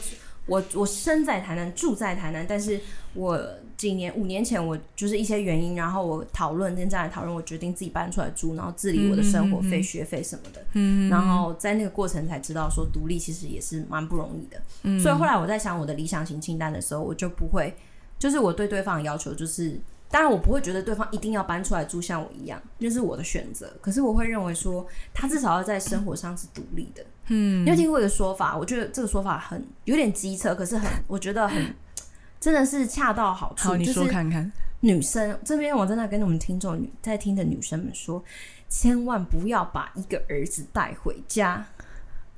[0.46, 2.80] 我我生在台南，住在台南，但是
[3.16, 3.36] 我。
[3.78, 10.64] 几年五年前，我就是一些原因，然后我讨论跟家里讨论，我决定自己搬出来住，然后自理我的生活费、嗯、学费什么的。
[10.74, 14.62] 嗯，然后在那个过程才知道说独立其实也是蛮不容易的。
[14.84, 17.76] 嗯，所以后来我在想我的理想型清单的时候，我就不会，
[18.18, 19.78] 就是我对对方的要求就是，
[20.10, 23.74] 当然我不会觉得对方一定要搬出来住像我一样，那、就是我的选择。
[23.82, 27.06] 可是我会认为说，他至少要在生活上是独立的。
[27.28, 31.76] 嗯，你有听过一个说法，我觉得这个说法很有点机车，可是很我觉得很。
[32.40, 33.70] 真的是恰到好处。
[33.70, 34.52] 好，你说看看。
[34.82, 38.24] 女生这边，我真的跟我们听众女在听的女生们说，
[38.70, 41.66] 千万不要把一个儿子带回家。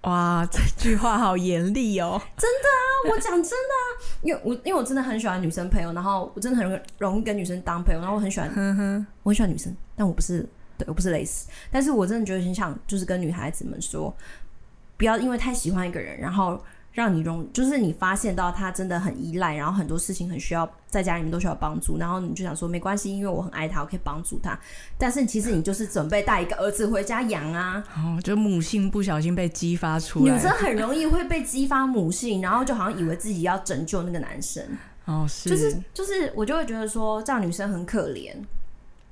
[0.04, 2.22] 哇，这句话好严厉哦！
[2.38, 3.84] 真的啊，我讲真的啊，
[4.22, 14.16] 因为我因为我真的很喜欢女生朋友，然后我真的很容易跟女生当朋友，然后我很喜欢，呵呵我很喜欢女生，但我不是，对我不是蕾丝，但是我真的觉得很想，就是跟女孩子们说，
[14.96, 16.64] 不要因为太喜欢一个人，然后。
[16.98, 24.60] 让你容，就是你发现到他真的很依赖，然后很多事情很需要在家里面都需要帮助，然后你就想说没关系，因为我很爱他，我可以帮助他。
[24.98, 30.34] 但是其实你就是准备带一个儿子回家养啊，哦，就母性不小心被激发出来。
[30.34, 34.64] 女生很容易会被激发母性，然后就好像以为自己要拯救那个男生。
[35.06, 38.34] 哦，是，就是就是，我就会觉得说这样女生很可怜。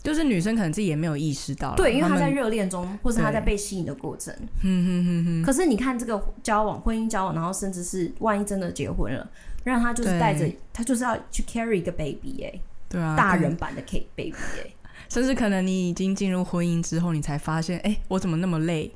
[0.06, 4.34] 就是女生可能自己也没有意识到，对，因为她在热恋中，或是她在被吸引的过程。
[4.62, 5.44] 嗯哼哼哼。
[5.44, 9.28] 可是你看这个交往、婚姻交往，然后甚至是万一真的结婚了，
[9.64, 14.74] 让她就是带着她就是要去 carry 一个 baby 哎、欸，对啊，大人版的 K baby 哎、 欸，
[15.10, 18.92] 甚至可能你已经进入婚姻之后，你才发现，哎、欸，我怎么那么累？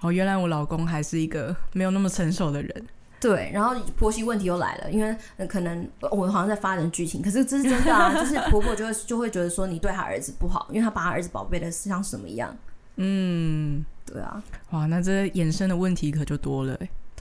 [0.00, 2.84] 哦，原来我老公还是一个没有那么成熟的人。
[3.20, 5.14] 对，然后婆媳问题又来了，因为
[5.46, 12.56] 可能我好像在发展剧情，可是这是真的啊，就是婆婆就会就会觉得说你对她儿子不好，因为她把她儿子宝贝的像什么一样。
[12.96, 16.74] 嗯，对啊，哇，那这衍生的问题可就多了。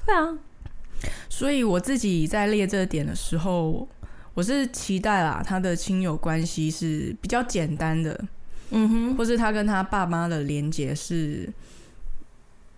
[0.05, 0.37] 对啊，
[1.27, 3.85] 所以我自己在列这点的时候，
[4.33, 8.23] 我是期待啦，他的亲友关系是比较简单的，
[8.69, 11.51] 嗯哼，或是他跟他爸妈的连结是。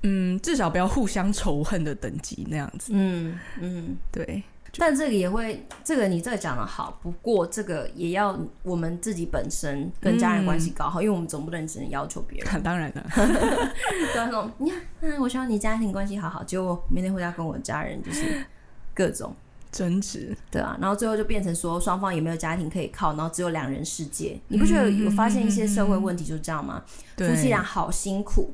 [0.04, 2.92] 嗯，至少不要互相仇恨的等级那样子。
[2.96, 4.44] 嗯嗯，对。
[4.78, 12.48] 但这个也会，这个你这个讲的好，不过这个也要我们自己本身跟家人关系搞好，嗯、因为我们总不能只能要求别人。
[12.64, 18.24] 当然了， 对那种，你看，嗯，我希望你家庭关系好好，结果明天回家跟我家人就是
[18.94, 19.36] 各种
[19.74, 24.40] 争执，对啊，然后最后就变成说双方也没有家庭可以靠，然后只有两人世界。
[24.48, 26.82] 你不觉得有发现一些社会问题就是这样吗？
[27.18, 28.54] 嗯、夫妻俩好辛苦。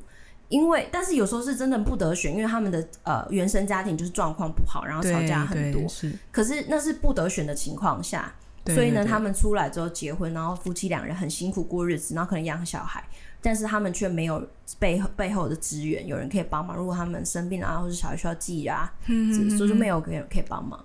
[0.49, 5.85] 因为，但是有时候是真的不得选，因为他们的呃原生家庭就是状况不好，然后吵架很多。
[5.89, 8.33] 是，可是那是不得选的情况下，
[8.67, 13.03] 所以呢，他们出来之后结婚，然后夫妻两人很辛苦过日子，然后可能养小孩，
[13.41, 14.41] 但是他们却没有
[14.79, 16.77] 背后背后的资源，有人可以帮忙。
[16.77, 20.79] 如果他们生病啊，或者小孩需要寄啊，所以就没有人可以帮忙。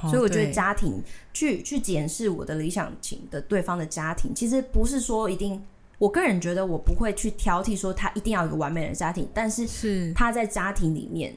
[0.00, 1.02] 哦、所以我觉得家庭
[1.32, 5.60] 去去检视我的理想型的对方的家庭，其实不是说一定。
[5.98, 11.34] 我个人觉得我不会去挑剔说他一定要有一个完美的家庭，但是是他在家庭里面，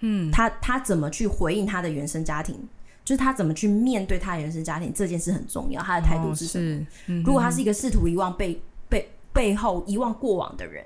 [0.00, 2.56] 嗯，他他怎么去回应他的原生家庭，
[3.04, 6.80] 就是他怎么去面对他的原生家庭这件事很重要，他的态度是什么？
[6.80, 10.82] 哦嗯、如果他是一个试图遗忘背背背后遗忘过往的人，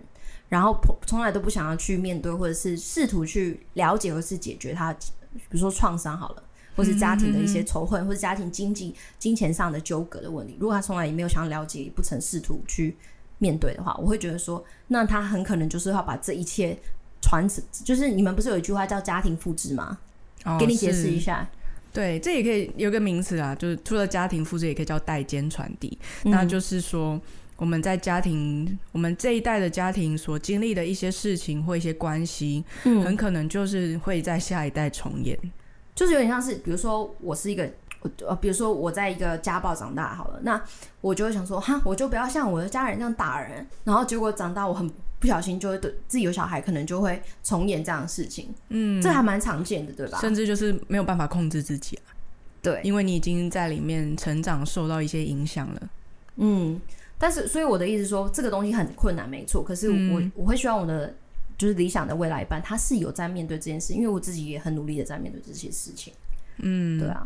[0.48, 6.42] 然后从来都不想要去面对，或者是试图去了解或是解决他，比如说创伤好了。
[6.74, 12.96] 或是家庭的一些仇恨，或是家庭经济、金钱上的纠葛的问题，如果他从来也没有想要了解，也不曾试图去
[13.42, 16.78] 面对的话，我会觉得说，那他很可能就是要把这一切
[17.20, 17.62] 传承。
[17.84, 19.98] 就是你们不是有一句话叫“家庭复制”吗？
[20.44, 21.44] 哦，给你解释一下。
[21.92, 25.98] 对，这也可以有个名词啊，就是除了家庭复制，也可以叫代间传递。
[26.22, 26.30] 嗯。
[26.30, 27.20] 那就是说，
[27.56, 35.36] 我们在家庭，我们这一代的家庭所经历的一些事情或一些关系，嗯，很可能就是会在下一代重演。
[35.94, 37.70] 就是有点像是，比如说我是一个，
[38.26, 40.62] 呃，比如说我在一个家暴长大好了，那
[41.00, 50.18] 我就会想说，哈，我就不要像我的家人这样打人，然后结果长大我很不小心就会对自己有小孩，可能就会重演这样的事情，嗯，这还蛮常见的，对吧？
[50.20, 52.10] 甚至就是没有办法控制自己啊，
[52.60, 55.88] 对，因为你已经在里面成长，受到一些影响了，
[56.36, 56.80] 嗯，
[57.18, 61.14] 但是所以我的意思说，这个东西很困难，没错，可是我、嗯、我会希望我的。
[61.58, 66.12] 就是理想的未来一半，他是有在面对这件事，因为我自己也很努力的在面对这些事情。
[66.56, 67.24] 嗯，对啊，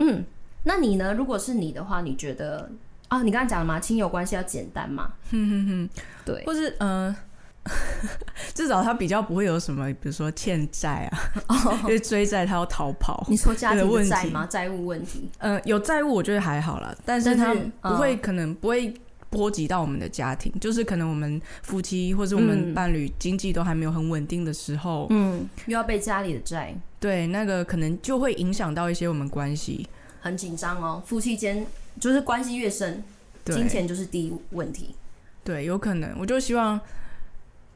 [0.00, 0.24] 嗯，
[0.64, 1.14] 那你呢？
[1.14, 2.70] 如果是你的话，你觉得
[3.08, 3.78] 啊，你刚刚讲了吗？
[3.78, 5.12] 亲友关系要简单嘛？
[5.30, 5.88] 哼哼哼，
[6.24, 7.14] 对，或是嗯、
[7.62, 7.72] 呃，
[8.52, 13.24] 至少他比较不会有什么，比如说欠债啊，哦、 因为追债他要逃跑。
[13.28, 14.46] 你说家庭的债吗？
[14.46, 15.30] 债务问题？
[15.38, 18.92] 嗯、呃，有债务我觉得还好啦，但是他不会，可能不会。
[19.30, 29.88] 波及到我们的家庭，就是可能我们夫妻或者我们伴侣经济都还没有很稳定的时候，嗯，又要被家里的债，对，那个可能就会影响到一些我们关系，
[30.20, 31.02] 很紧张哦。
[31.04, 31.66] 夫妻间
[31.98, 33.02] 就是关系越深，
[33.46, 34.94] 金钱就是第一问题，
[35.42, 36.14] 对，有可能。
[36.18, 36.78] 我就希望，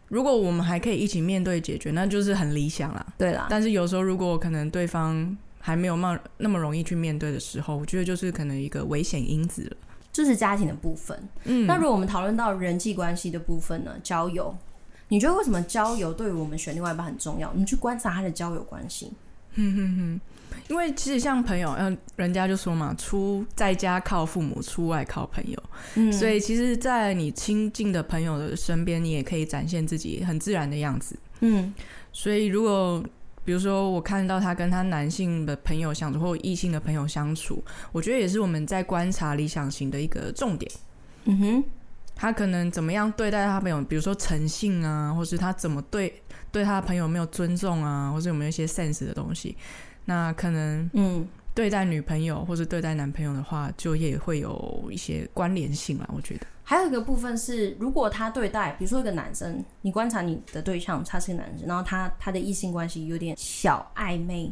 [0.09, 3.07] 如果我们还可以一起面对解决，那就是很理想啦。
[3.17, 9.77] 对啦，但是有时候如果可能对方还没有那么那么容易去面对的时候，我觉得就是可能一个危险因子了。
[10.13, 11.19] 这是家庭的部分。
[11.45, 13.97] 嗯，那如果我们讨论到人际关系的部分呢？
[14.03, 14.55] 交友，
[15.09, 17.53] 你觉得为什么交友对于我们选另外一半很重要？
[17.55, 19.13] 你去观察他的交友关系。
[19.57, 20.21] 哼哼哼，
[20.69, 25.63] 因为其实像朋友，嗯，人家就说嘛，出在家靠父母，出外靠朋友。
[25.95, 31.17] 嗯，所以其实，在你亲近的朋友的身边，你也可以展现自己很自然的样子。
[31.41, 31.73] 嗯，
[32.13, 33.01] 所以如果
[33.45, 37.63] 比如说，我看到他跟他男性的朋友相处，或异性的朋友相处，
[37.93, 40.73] 我觉得也是我们在观察理想型的一个重点。
[41.27, 41.65] 嗯哼，
[42.15, 46.23] 他可能怎么样对待他朋友，比如说诚信啊，或是他怎么对
[46.53, 49.57] 对他的朋友没有尊重啊，或是有没有一些 sense 的东西，
[50.05, 56.09] 那可能嗯，对待女朋友或是对待男朋友的话，就也会有一些关联性啦。
[56.15, 56.47] 我觉得。
[56.67, 64.51] 还有一个部分是，如果他对待，比如说一个男生，你观察你的对象，他是个男生，然后他他的异性关系有点小暧昧，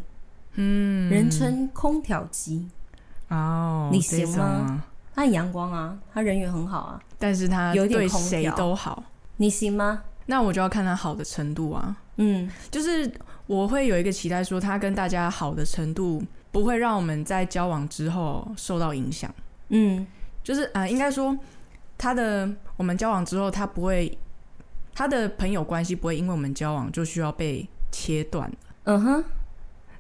[0.56, 2.68] 嗯，人称空调机
[3.28, 4.84] 哦，你行吗？
[5.14, 9.04] 他很阳光啊，他人缘很好啊，但是他有点谁都好，
[9.36, 10.02] 你行吗？
[10.26, 13.08] 那我就要看他好的程度啊，嗯，就是
[13.46, 19.32] 我会有一个期待，说他跟大家好的程度不会让我们在交往之后受到影响，
[19.68, 20.04] 嗯，
[20.42, 21.38] 就是啊、呃，应该说。
[21.98, 24.18] 他的我们交往之后，他不会，
[24.92, 28.50] 他的朋友关系不会因为我们交往就需要被切断。
[28.84, 29.24] 嗯哼，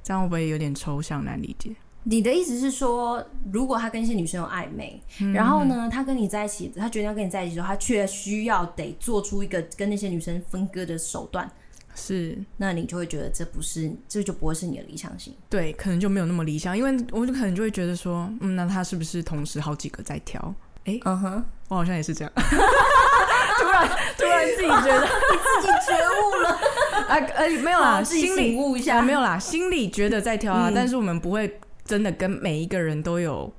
[0.02, 1.70] 这样会不会有点抽象难理解？
[2.04, 11.48] 你的意思是说，如果他跟一些女生有暧昧，嗯、然后呢，他跟你在一起，他决定要跟你在一起的时候，他却需要得做出一个跟那些女生分割的手段，
[11.94, 15.32] 是，那你就会觉得这不是，这就不会是你的理想型。
[15.48, 20.54] 对，可能就没有那么理想，因为我就可能就会觉得说，嗯，那他是不是同时好几个在挑？
[20.84, 23.88] 哎，嗯哼，我好像也是这样， 突然
[24.18, 26.50] 突然自己觉得你自己觉悟了，
[27.06, 33.52] 啊呃没有啦，心里悟一下，没有啦，心里觉得在挑啊，嗯、但是我们不会真的跟每一个人都有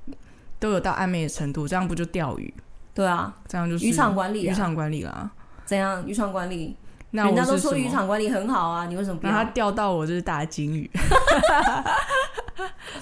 [0.58, 2.52] 都有到暧昧的程度，这样不就钓鱼？
[2.94, 5.30] 对啊，这样就是渔场管理，渔场管理啦，
[5.64, 6.06] 怎样？
[6.06, 6.76] 渔场管理，
[7.10, 9.32] 那人家都说渔场管理很好啊，你为什么不要？
[9.32, 10.88] 他钓到我就是大金鱼。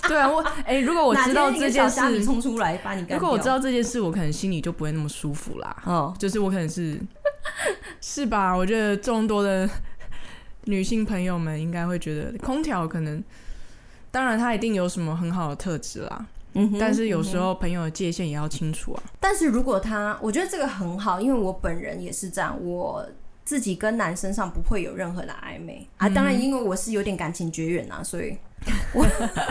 [0.08, 3.18] 对啊，我哎、欸，如果我知道这件事，冲出来把你干。
[3.18, 5.76] 如果我知道这件事，我可能心里就不会那么舒服啦。
[5.84, 6.98] 哦，就是我可能是
[8.00, 8.56] 是吧？
[8.56, 9.68] 我觉得众多的
[10.64, 13.22] 女性朋友们应该会觉得，空调可能，
[14.12, 16.26] 当然他一定有什么很好的特质啦。
[16.54, 19.02] 嗯哼，但是有时候朋友的界限也要清楚啊。
[19.18, 23.04] 但是如果他，我觉得这个很好，因为我本人也是这样，我
[23.44, 26.08] 自己跟男生上不会有任何的暧昧啊。
[26.08, 28.36] 当然，因为我是有点感情绝缘啊，所以。
[28.94, 29.04] 我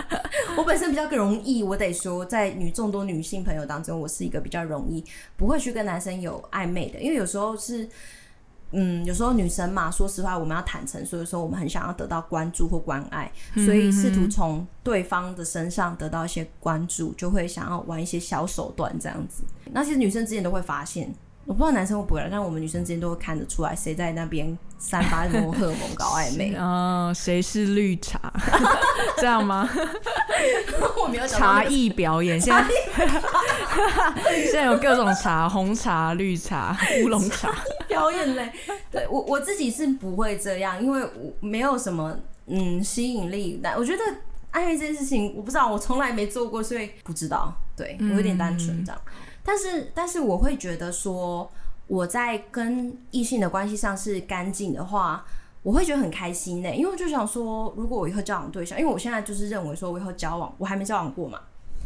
[0.56, 5.04] 我本身比较更容易，我得说，在女众多女性朋友当中，我是一个比较容易
[5.36, 7.90] 不会去跟男生有暧昧的，因为有时候是，
[8.72, 19.44] 嗯，有时候女生嘛，说实话，我们要坦诚，所以说我们很想要得到关注或关爱，所以试图从对方的身上得到一些关注，就会想要玩一些小手段这样子。
[19.72, 21.14] 那其实女生之间都会发现。
[21.44, 27.14] 我不知道男生会不会，但我们女生之间都会看得出来，谁在那边散发什么荷尔蒙搞暧昧 啊？
[27.14, 28.20] 谁是绿茶？
[29.18, 29.70] 这样吗？
[31.02, 32.66] 我没有茶艺表演，现在
[34.44, 37.50] 现在有各种茶，红茶、绿茶、乌龙茶
[37.88, 38.52] 表演嘞。
[38.92, 42.18] 对我我自己是不会这样，因为我没有什么
[42.48, 43.60] 嗯吸引力。
[43.64, 44.04] 但我觉得
[44.52, 47.54] 暧昧这件事情，我不知道，我从来没做过，所以不知道。
[47.78, 49.00] 对我有点单纯这样。
[49.06, 49.12] 嗯
[49.44, 51.52] 但是，但是我会觉得说，
[51.92, 55.26] 我在跟异性的关系上是干净的话，
[55.62, 56.74] 我会觉得很开心呢、欸。
[56.74, 61.38] 因为我就想说，如果我以后交往对象，因为我现在就是认为说，我以后交往，我还没交往过嘛。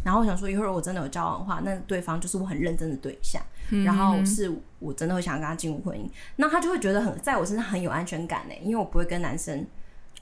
[0.04, 3.42] 然后我想说，一会儿我真的有交往的话，那对方就是我很认真的对象，
[3.84, 8.62] 然后是我真的会想跟他进入婚姻，那他就会觉得很在我身上很有安全感呢、欸。
[8.64, 9.66] 因为我不会跟男生。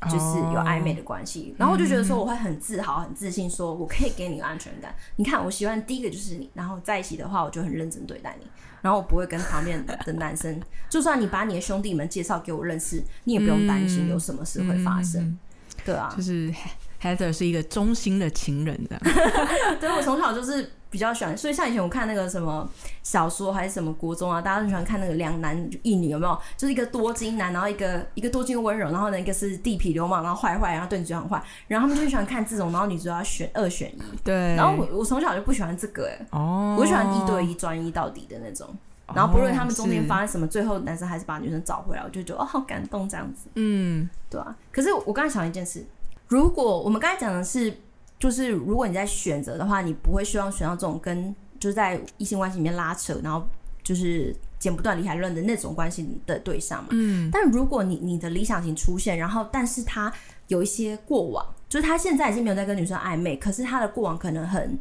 [0.05, 4.95] 就是有暧昧的关系，oh, 然后我就觉得说我会很自豪、很自信，说我可以给你安全感。
[5.15, 8.47] 你看，我喜欢第一个就是你，然后在一起的话，我就很认真对待你，
[8.81, 15.21] 然后我不会跟旁边的 男生，就算你把你的兄弟们介绍给我认识，你也不用担心有什么事会发生。
[15.21, 15.39] 嗯、
[15.85, 16.53] 对啊，就是
[17.01, 19.01] Heather 是一个忠心的情人这样。
[19.79, 20.71] 对，我从小就是。
[20.93, 22.69] 比较喜欢，所以像以前我看那个什么
[23.01, 26.39] 小说还是什么国中啊，大家都喜欢看那个两男一女，有没有？
[26.55, 34.01] 就是一个多金男，然后一个一个多金温柔，然后呢一个是地痞流氓，然后坏坏，然后对女主角很坏，然后他们就喜欢看这种，然后女主角要选二选一。
[34.23, 34.55] 对。
[34.55, 36.37] 然后我我从小就不喜欢这个哎、
[36.77, 38.69] 我喜欢一对一专一到底的那种。
[39.15, 43.49] 然后不论他们中间发生什么，最后男生还是把女生找回来，我就觉得哦好感动这样子。
[43.55, 44.55] 嗯，对啊。
[44.71, 45.83] 可是我刚才想一件事，
[46.27, 47.75] 如果我们刚才讲的是。
[48.19, 53.45] 就是如果你在选择的话，你不会希望选到这种跟就是在异性关系里面拉扯，然后
[53.83, 56.89] 就是剪不断理还乱的那种关系的对象嘛。
[56.91, 57.29] 嗯。
[57.31, 60.11] 但如果你你的理想型出现，然后但是他
[60.47, 64.79] 有一些过往，就是他现在已经没有在跟女生暧昧，可是他的过往可能很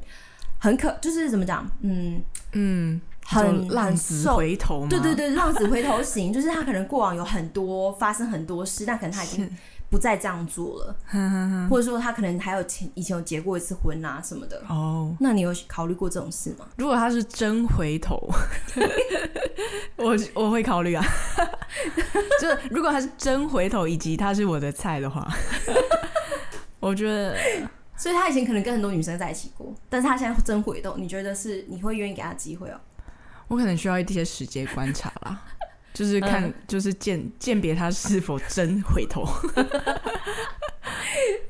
[0.59, 1.69] 很可，就是怎么讲？
[1.81, 2.23] 嗯
[2.53, 4.89] 嗯，很浪子回头嘛。
[4.89, 9.51] 对对对，浪子回头型，就是他可能过往有很多发生很多事，但可能他已经。
[9.93, 10.97] 不再这样做了，
[11.69, 14.59] 或者说他可能还有前以前有结过一次婚啊什么的。
[14.67, 16.67] 哦，那你有考虑过这种事吗？
[16.79, 18.17] 如果他是真回头，
[19.97, 21.05] 我我会考虑啊。
[22.41, 25.31] 就是如果他是真回头，以及他是我的菜的话，
[26.81, 27.37] 我觉得，
[27.95, 32.81] 所以他以前可能跟很多女生在一起过，但是他现在真回头，你觉得是你会愿意给他机会哦？
[33.49, 35.43] 我可能需要一些时间观察啦。
[35.93, 39.25] 就是看，嗯、就是鉴鉴别他是否真回头。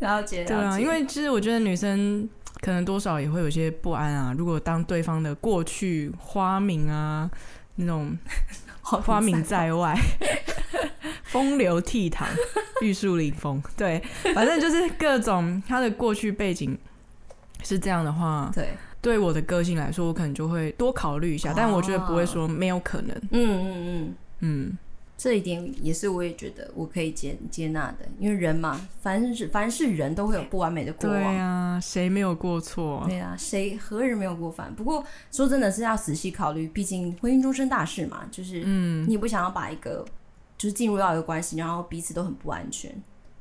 [0.00, 2.28] 了解，对啊，因为其实我觉得女生
[2.60, 4.34] 可能多少也会有些不安啊。
[4.36, 7.30] 如果当对方的过去花名啊，
[7.76, 8.16] 那种
[8.82, 9.96] 花名在外，
[11.24, 12.26] 风流倜傥、
[12.80, 14.02] 玉树临风，对，
[14.34, 16.76] 反正就是各种他的过去背景
[17.62, 18.70] 是这样的话，对，
[19.00, 21.52] 对我的个性来说，我可能就会多考虑一下。
[21.52, 23.16] 哦、但我觉得不会说没有可能。
[23.30, 24.14] 嗯嗯嗯。
[24.42, 24.76] 嗯，
[25.16, 31.18] 这一点也是我也觉得我可以接接纳的，因为人嘛，凡是凡是人都会有不完美的过往。
[31.18, 33.04] 对啊，谁没有过错？
[33.06, 34.74] 对啊，谁何人没有过犯？
[34.74, 40.04] 不过说真的是要仔细考虑，毕竟婚姻终身大事嘛，就是嗯，你也不想要把一个
[40.58, 42.92] 就是进入到一个关系，然后彼此都很不安全。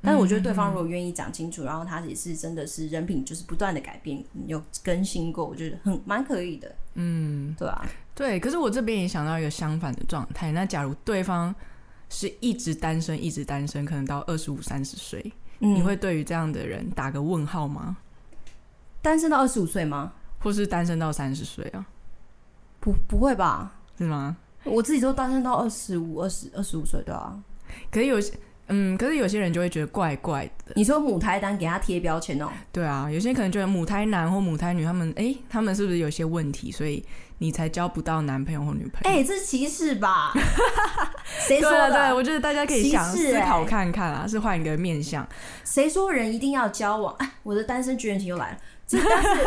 [0.04, 6.76] 但是我觉得对方如果愿意讲清楚，然后他也是真的是人品就是不断的改变，有更新过，我觉得很蛮可以的。
[6.96, 7.88] 嗯，对啊。
[8.14, 10.52] 对，可是我这边也想到一个相反的状态。
[10.52, 11.54] 那假如对方
[12.10, 17.98] 是一直单身，一直单身，可能到二十五、三十岁，嗯、你会对于这样的人打个问号吗？
[19.02, 20.14] 单身到二十五岁吗？
[20.40, 21.86] 或是单身到三十岁啊？
[22.80, 23.74] 不，不会吧？
[23.98, 24.38] 是吗？
[24.64, 27.42] 我自己都单身到二十五、二十二十五岁，对啊。
[27.92, 28.34] 可是有些。
[28.72, 30.74] 嗯，可是有些人就会觉得怪怪的。
[30.76, 32.50] 你说母胎单给他贴标签哦？
[32.72, 37.06] 对啊，有些人可能觉得母胎男或母胎女，他们哎、欸，他们是不是有些问题，所以
[37.40, 39.10] 你才交不到男朋友或女朋友？
[39.10, 40.34] 哎、欸，这是歧视吧？
[41.48, 41.90] 谁说的？
[41.90, 45.28] 对，对，我觉得大家可以想思考看看啊，是换一个面向。
[45.66, 47.14] 谁说人一定要交往？
[47.20, 48.58] 哎，我的单身绝缘体又来了。
[48.88, 49.44] 这但是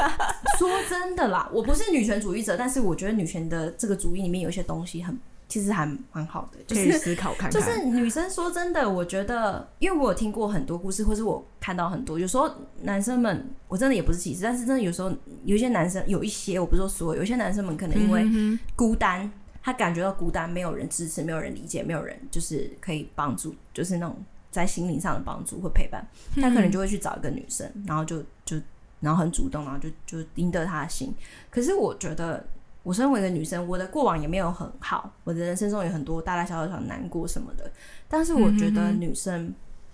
[0.59, 5.19] 说真的啦，我不是女权主义者，但是我觉得女权的这个主义里面有些东西很。
[5.55, 7.53] 其实还蛮好的，就是，思考看看。
[7.53, 12.51] 就是女生说真的，我觉得，因为我有听过很多故事，或是我看到很多，有时候
[12.83, 15.13] 男生们，我真的也不是歧视，但是真的有时候
[15.45, 18.27] 有一些男生，有一些我不是说所有，有些男生们可能因为
[18.75, 19.33] 孤单，嗯、
[19.63, 24.17] 他感觉到孤单，没有人支持，没有人理解，没有人就是可以帮助，就是那种
[24.51, 28.61] 在心灵上的帮助或陪伴，他可能就会去找一个女生，然后就就
[28.99, 31.15] 然后很主动，然后就就赢得他的心。
[31.49, 32.45] 可是我觉得，
[32.85, 37.73] 我身为一个女生，我的过往也没有很好，我的人生中有很多大大小小的难过什么的。
[38.07, 39.53] 但是我觉得女生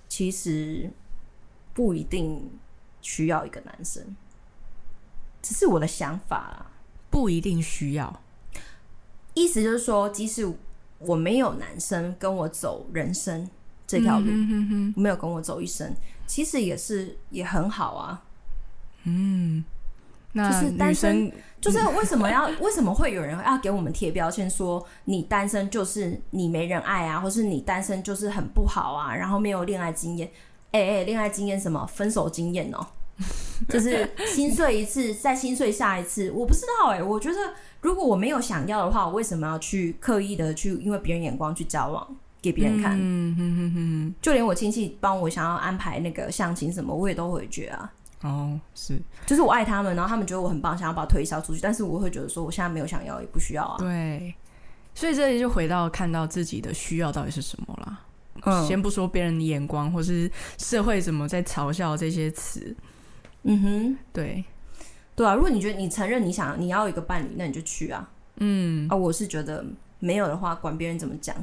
[0.08, 0.90] 其实
[1.72, 2.50] 不一定
[3.00, 4.04] 需要一个男生，
[5.40, 6.66] 只是我的想法啦，
[7.08, 8.20] 不一定需要。
[9.34, 10.52] 意思就是说，即使
[10.98, 13.48] 我没有男生跟我走人生
[13.86, 15.94] 这条路，嗯、哼哼没有跟我走一生，
[16.26, 18.24] 其实也是也很好啊。
[19.04, 19.64] 嗯，
[20.32, 30.30] 那就是单身，就是为什么要为什么会有人要给我们贴标签，说你单身就是你没人爱啊，或是你单身就是很不好啊，然后没有恋爱经验。
[30.72, 31.84] 哎、欸、哎，恋爱经验什么？
[31.86, 32.86] 分手经验哦，
[33.68, 36.30] 就是心碎一次，再心碎下一次。
[36.32, 37.36] 我不知道哎、欸，我觉得。
[37.82, 42.06] 如果我没有想要的话，我为什么要去刻意的去因为别人眼光去交往
[42.42, 42.94] 给别人看？
[43.00, 47.90] 嗯哼哼哼，就连我亲戚帮我想要安排那个相亲什么，我也都回绝啊。
[48.22, 53.76] 哦，是，就是我爱他们，然后他们觉得我很棒，想要把我推销出去，但是我会觉得说我现在没有想要，也不需要啊。
[53.78, 54.34] 对，
[54.94, 58.00] 所以这里就回到看到自己的需要到底是什么啦。
[58.42, 62.76] 嗯，先不说别人的眼光或是社会怎么在嘲笑这些词。
[63.44, 64.44] 嗯哼，对。
[65.16, 68.08] 对啊，如果你觉得你承认你想你要一个伴侣，那你就去啊。
[68.36, 69.64] 嗯啊，我是觉得
[69.98, 71.36] 没有的话，管别人怎么讲。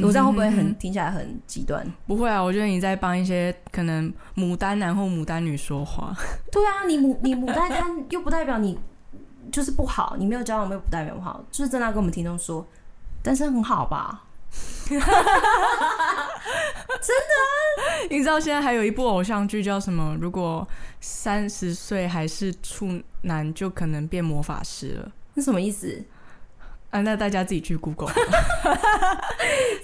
[0.00, 1.86] 嗯、我这样会不会很听起来很极端？
[2.06, 6.12] 不会啊，我觉得你在帮一些可能牡丹男或牡丹女说话。
[6.50, 8.78] 对啊，你牡你牡丹丹又不代表你
[9.52, 12.66] 就是不好，你没有交往没有不代表不好，就是真的跟我们听众说，
[13.22, 14.24] 单身很好吧。
[14.86, 15.18] 真的啊！
[18.08, 20.16] 你知道现在还有一部偶像剧叫什么？
[20.20, 20.66] 如果
[21.00, 25.10] 三十岁还是处男，就可能变魔法师了。
[25.34, 26.04] 那什么意思？
[26.94, 28.08] 啊，那大家自己去 Google。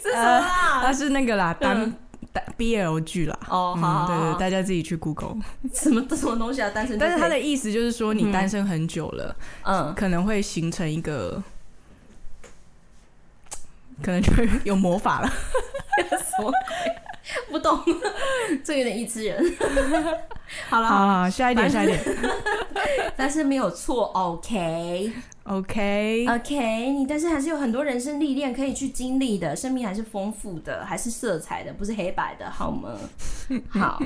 [0.00, 0.80] 是什么啊？
[0.80, 1.92] 它、呃、是那个啦，单
[2.32, 3.36] 单 BL 剧啦。
[3.48, 5.34] 哦，好，好，好，对，对对，大家自己去 Google。
[5.74, 6.70] 什么什么东西啊？
[6.70, 6.96] 单身？
[6.96, 9.34] 但是他的意思就是说，你单身很久了，
[9.64, 11.42] 嗯，可能会形成一个。
[14.02, 15.28] 可能就会有魔法了，
[16.08, 16.50] 什么
[17.50, 17.78] 不懂，
[18.64, 19.56] 这有点一只人。
[20.68, 22.00] 好了，好，了，下一点，下一点。
[23.16, 25.30] 但是没有错，OK，OK，OK。
[26.90, 32.96] 你但是还是有很多人生历练可以去经历的，生命还是丰富的，还是色彩的，不是黑白的，好吗？
[33.70, 34.02] 好。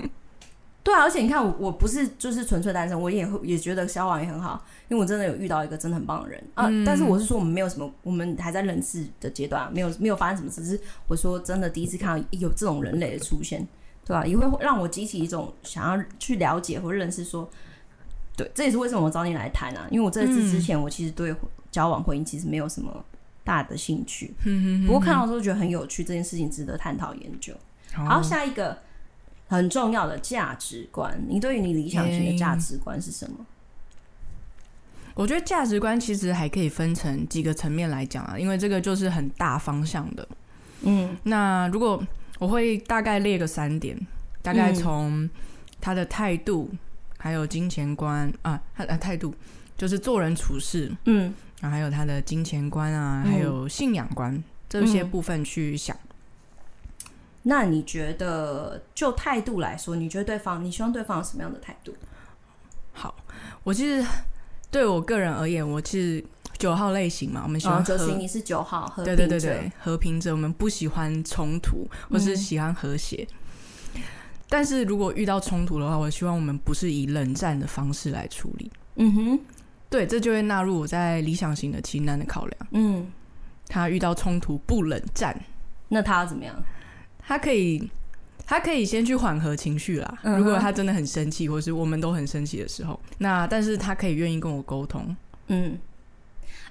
[0.84, 6.66] 对啊，而且你看我，我不是就是纯粹单身，我也会也觉得交往也很好，因为我真的有遇到一个真的很棒的人啊。
[6.68, 10.62] 嗯、但是我是说，我们没有什么，我们还在认识的阶段，没有没有发生什么事。
[10.62, 13.66] 只是我说真的，第一次看到有这种人类的出现，
[14.04, 14.26] 对吧、啊？
[14.26, 17.48] 也会让我激起一种想要去了解或认识说。
[18.36, 21.34] 对，这也是为什么我找你来谈啊，因为我这次之前我其实对
[21.70, 23.02] 交往婚姻其实没有什么
[23.42, 27.54] 大的兴趣，嗯、不过看到之后觉得很有趣，这件事情值得探讨研究。
[27.94, 28.76] 好，好，下一个。
[29.54, 33.36] 很重要的价值观，你对于你理想型的价值观是什么？
[33.38, 33.44] 欸、
[35.14, 40.26] 我觉得价值观其实还可以分成几个层面来讲啊，因为这个就是很大方向的。
[40.82, 42.02] 嗯，那如果
[42.38, 43.96] 我会大概列个三点，
[44.42, 45.28] 大概从
[45.80, 46.70] 他的态度，
[47.16, 49.34] 还有金钱观啊，他的态度
[49.78, 55.96] 就是做人处事，嗯，然后还有他的金钱观啊，还有信仰观、嗯、这些部分去想。
[57.46, 61.94] 那你觉得，就态度来说，你觉得对方，你希望对方有什么样的态度？
[62.92, 63.14] 好，
[63.62, 64.06] 我其实
[64.70, 66.24] 对我个人而言，我是
[66.56, 68.18] 九号类型嘛，我们喜欢和平。
[68.18, 69.04] 你是九号，和。
[69.04, 73.28] 对对对对，和平者，我们不喜欢冲突，或是喜欢和谐。
[73.94, 74.02] 嗯、
[74.48, 78.72] 但是如果遇到冲突的话，我希望我们不是以冷战的方式来处理。
[78.94, 79.40] 嗯哼，
[79.90, 82.66] 对，这就会纳入我在理想型的清单的考量。
[82.70, 83.06] 嗯，
[83.68, 85.38] 他遇到冲突不冷战，
[85.88, 86.54] 那他要怎么样？
[87.26, 87.90] 他可以，
[88.46, 90.18] 他可以先去缓和情绪啦。
[90.22, 95.16] 如果他真的很生气，或是我们都很生气的时候，那但是他可以愿意跟我沟通。
[95.48, 95.78] 嗯，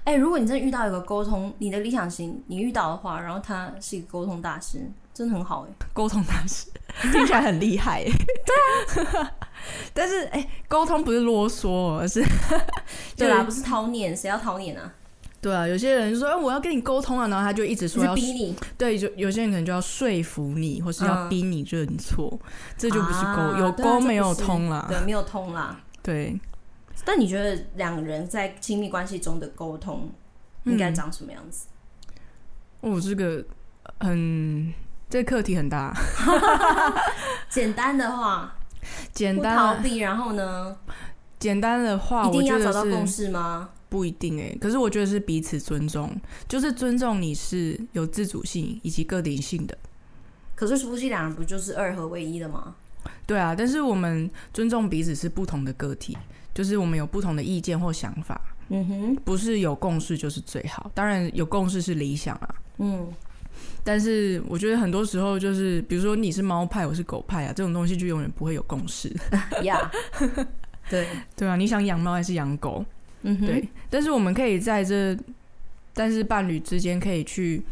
[0.04, 5.86] 哎、欸，如果你真的遇到一个沟通，你的理想型，你遇到的话，然后他是一个沟通大师，真的很好哎。
[5.92, 6.70] 沟通大师
[7.12, 8.04] 听起来很厉害。
[8.04, 9.32] 对啊，
[9.94, 12.24] 但是哎，沟通不是啰嗦，而是
[13.16, 14.92] 对啦，不是掏念，谁要掏念啊？
[15.44, 18.56] 对啊，有些人就说：“哎，我要跟你沟通啊。”然后他就一直说要逼你。
[18.78, 24.86] 对，就有些人可能就要说服你，或是要逼你认错，嗯、这就不是沟，啊、有沟没有通啦。
[24.88, 25.78] 对，没有通啦。
[26.02, 26.40] 对。
[27.04, 30.10] 但你觉得两人在亲密关系中的沟通
[30.64, 31.66] 应该长什么样子？
[32.80, 33.44] 嗯、哦，这个
[34.00, 34.72] 很，
[35.10, 35.94] 这个课题很大。
[37.50, 38.56] 简单的话，
[39.12, 40.74] 简单逃避，然后呢？
[41.38, 43.68] 简单的话，一定要找到共识吗？
[43.94, 46.10] 不一定哎、欸，可是我觉得是彼此尊重，
[46.48, 49.78] 就是尊重你是有自主性以及个体性的。
[50.56, 52.74] 可是夫妻两人不就是二合为一的吗？
[53.24, 56.18] 对啊，但是我们尊重彼此是不同的个体，
[56.52, 58.40] 就是我们有不同的意见或想法。
[58.70, 62.54] 嗯哼，不是有共识就是最好，当然有共识是理想啊。
[62.78, 63.06] 嗯，
[63.84, 69.14] 但是我觉得很多时候就是，比如说你是猫派，我是狗派啊，这种东西就永远不会有共识。
[69.62, 69.88] 呀，
[70.90, 72.84] 对对啊，你想养猫还是养狗？
[73.24, 73.68] 嗯哼，对。
[73.90, 75.16] 但是我们可以在这，
[75.92, 77.62] 但是伴侣之间可以去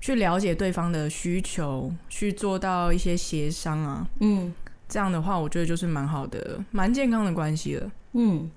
[0.00, 4.06] 去了解对方的需求，去做到一些协商啊。
[4.20, 4.52] 嗯，
[4.88, 7.90] 这样的话，我觉得就是蛮好的，蛮健康的关系了。
[8.12, 8.50] 嗯。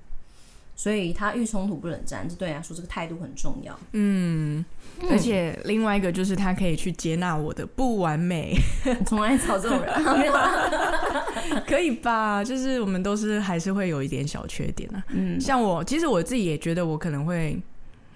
[0.75, 3.77] 所以他遇冲突不冷战，这对你来说这个态度很重要。
[3.91, 4.65] 嗯，
[5.09, 8.55] 而且另外一个就是他可以去接纳我的不完美。
[9.05, 9.93] 从来找这种人，
[11.67, 12.43] 可以吧？
[12.43, 15.03] 就是我们都是还是会有一点小缺点啊。
[15.09, 17.57] 嗯，像我，其实我自己也觉得我可能会，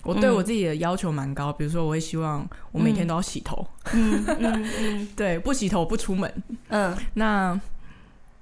[0.03, 1.53] 我对我自己的要求蛮高。
[1.53, 3.66] 比如说，我会希望我每天都要洗头。
[3.93, 6.43] 嗯嗯嗯， 对，不洗头不出门。
[6.70, 7.60] 嗯，那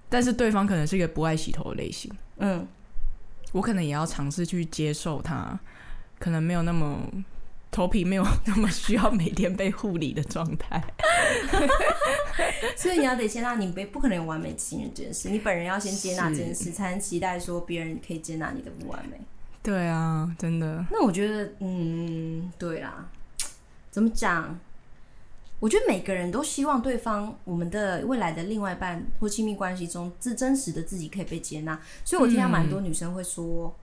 [0.08, 2.10] 但是对方可能是一个不爱洗头的类型。
[2.38, 2.66] 嗯。
[3.56, 5.58] 我可能也要尝试去接受它，
[6.20, 7.00] 可能没有那么
[7.72, 10.84] 头皮没有那么需要每天被护理的状态，
[12.76, 19.18] 所以你要得接纳你不不可能有完美情人这件事，你本人要先接纳这件事，才能期待说别人可以接纳你的不完美。
[19.64, 20.86] 对啊，真的。
[20.92, 23.08] 那我觉得，嗯，对啦，
[23.90, 24.60] 怎么讲？
[25.66, 31.82] 我觉得每个人都希望对方，我们的未来的另外一半或亲密关系中，自真实的自己可以被接纳。
[32.04, 33.74] 所以我听到蛮多女生会说，嗯、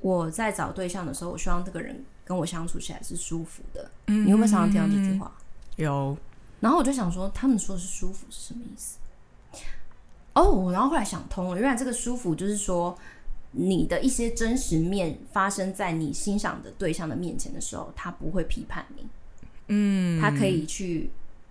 [0.00, 3.88] 我在找对象的时候，我希望这个人跟我相处起来是舒服的。
[4.08, 5.30] 嗯、你有没有常常听到这句话？
[5.76, 6.16] 有。
[6.58, 8.98] 然后我就想说，他们说的是舒服是什么意思？
[10.32, 12.98] 哦、oh，然后后来想通了，原来这个舒服就是说，
[13.52, 19.06] 你的一些真实面发生在你欣赏的对象的面前的时候，他不会批判你。
[19.68, 21.10] 嗯，他可以去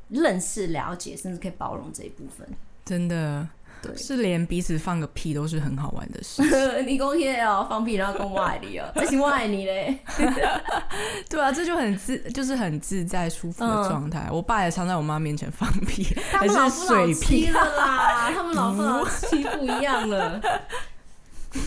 [0.10, 2.48] 认识、了解，甚至可以包容这一部分。
[2.86, 3.48] 真的，
[3.82, 6.42] 对，是连彼此放个屁都是很好玩的事。
[6.88, 10.00] 你公耶哦，放屁然后公我爱你哦， 这是我爱你嘞。
[11.30, 14.28] 对啊，这就很自，就是很自在、舒服的状态。
[14.30, 20.42] 嗯、我爸也常在我妈面前放屁，他们老夫老妻了啦，他们老夫老妻不一样了，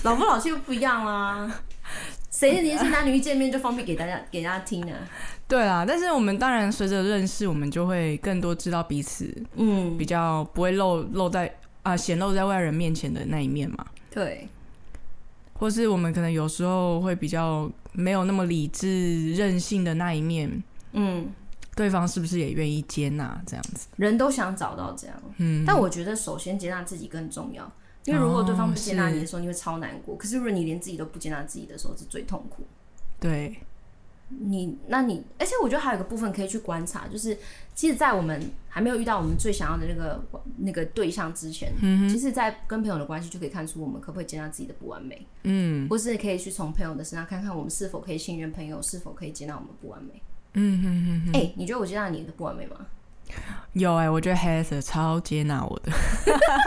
[0.02, 1.62] 老夫老妻又不一样啦。
[2.30, 4.94] 谁年轻男女一见面就放屁给大家给大家听呢？
[5.50, 13.84] 对啊，但是我们当然随着认识，我们就会更多知道彼此，嗯，比较不会露露在啊显露在外人面前的那一面嘛。
[14.12, 14.48] 对，
[15.54, 21.28] 或是我们可能有时候会比较没有那么理智任性的那一面，嗯，
[21.74, 23.88] 对方是不是也愿意接纳这样子？
[23.96, 27.68] 人都想找到这样，嗯，但我觉得首先接纳自己更重要，
[28.04, 30.16] 因为如果对方不接纳你的时候，你会超难过。
[30.16, 32.64] 可是如果你连自己都不接纳自己的时候，是最痛苦。
[33.18, 33.56] 对。
[34.38, 37.36] 你，那你，而且我觉得还有一个部分可以去观察，就是
[37.74, 40.22] 其实，在我们还没有遇到我们最想要的那个
[40.58, 50.22] 那个对象之前，嗯，其实，在跟朋友的关系就可以看出我们可不可以接纳自己的不完美，嗯，或是可以去从朋友的身上看看我们是否可以信任朋友，是否可以接纳我们不完美，
[50.54, 51.30] 嗯哼哼哼。
[51.32, 52.86] 哎、欸，你觉得我接纳你的不完美吗？
[53.74, 55.92] 有哎、欸，我觉得 Heather 超接纳我的，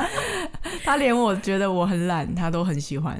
[0.85, 3.19] 他连我觉得我很懒，他都很喜欢，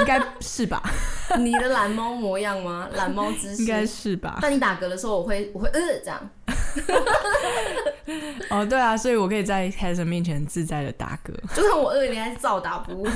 [0.00, 0.82] 应该是吧？
[1.40, 2.86] 你的懒猫模样吗？
[2.92, 4.38] 懒猫姿势应该是吧？
[4.42, 6.30] 但你打嗝的时候，我会我会呃这样。
[8.50, 13.08] 哦，对啊，所以我可以在 Heather 面前自在的打嗝，就算我饿，你还是照打不误，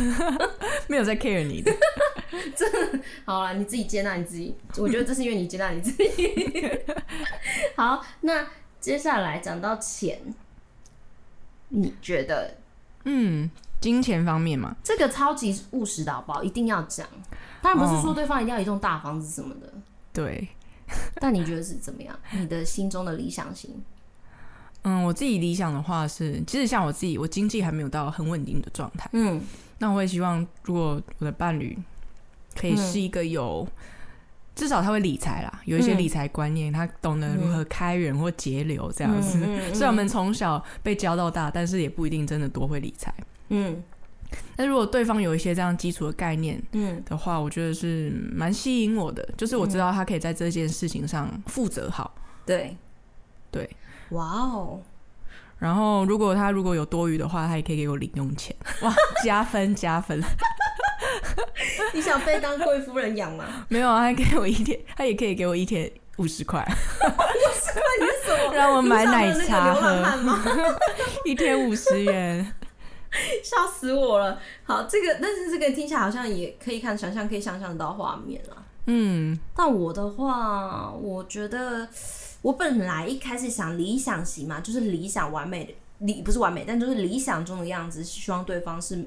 [0.89, 1.71] 没有在 care 你的。
[2.57, 6.09] 真的好了，你自己接纳你自己，我觉得这是因为你接纳你自己。
[7.77, 8.47] 好，那。
[8.87, 10.17] 接下来讲到钱，
[11.71, 12.57] 你觉得，
[13.03, 16.41] 嗯，金钱方面嘛，这个超级务实的好不好？
[16.45, 17.05] 一定要讲。
[17.61, 19.73] 当然不是说对方一定要一栋大房子什么的，
[20.13, 20.47] 对。
[21.19, 22.17] 但你觉得是怎么样？
[22.31, 23.83] 你的心中的理想型？
[24.83, 29.43] 嗯，我自己理想的话是，其实像我自己，我经济还没有到很稳定的状态，嗯，
[29.79, 31.77] 那我也希望，如果我的伴侣
[32.55, 33.67] 可以是一个有。
[34.57, 39.39] 至少他会理财啦，有一些理财观念，嗯、他懂得如何开源或节流这样子。
[39.39, 43.13] 嗯嗯嗯、虽然我们从小被教到大，但是也不一定真的多会理财。
[43.51, 43.85] 嗯，
[44.57, 49.23] 但如果对方有一些这样基础的概念，嗯的话，我觉得是蛮吸引我的。
[49.37, 52.15] 就是我知道他可以在这件事情上负责好。
[52.47, 52.75] 对，
[53.51, 53.69] 对，
[54.13, 54.81] 哇哦。
[55.59, 58.57] 然后如果他如果有多余的话，他也可以给我零用钱。
[58.81, 60.19] 哇，加分加分。
[61.93, 63.45] 你想被当贵夫人养吗？
[63.69, 66.61] 没有啊，他给我一天，他也可以给我一天五十块。
[66.67, 68.55] 五十块你是什么？
[68.57, 70.79] 让我买奶茶喝。
[71.25, 72.55] 一天五十元，
[73.43, 74.41] 笑死我了。
[74.65, 78.57] 好，这个但是这个听起来好像也可以看想象，可以想象得到画面了。
[78.87, 81.89] 嗯，但我的话，我觉得
[82.43, 89.05] 我本来一开始想理想型嘛，就是理想完美的理不是完美，但就是理想中的样子，希望对方是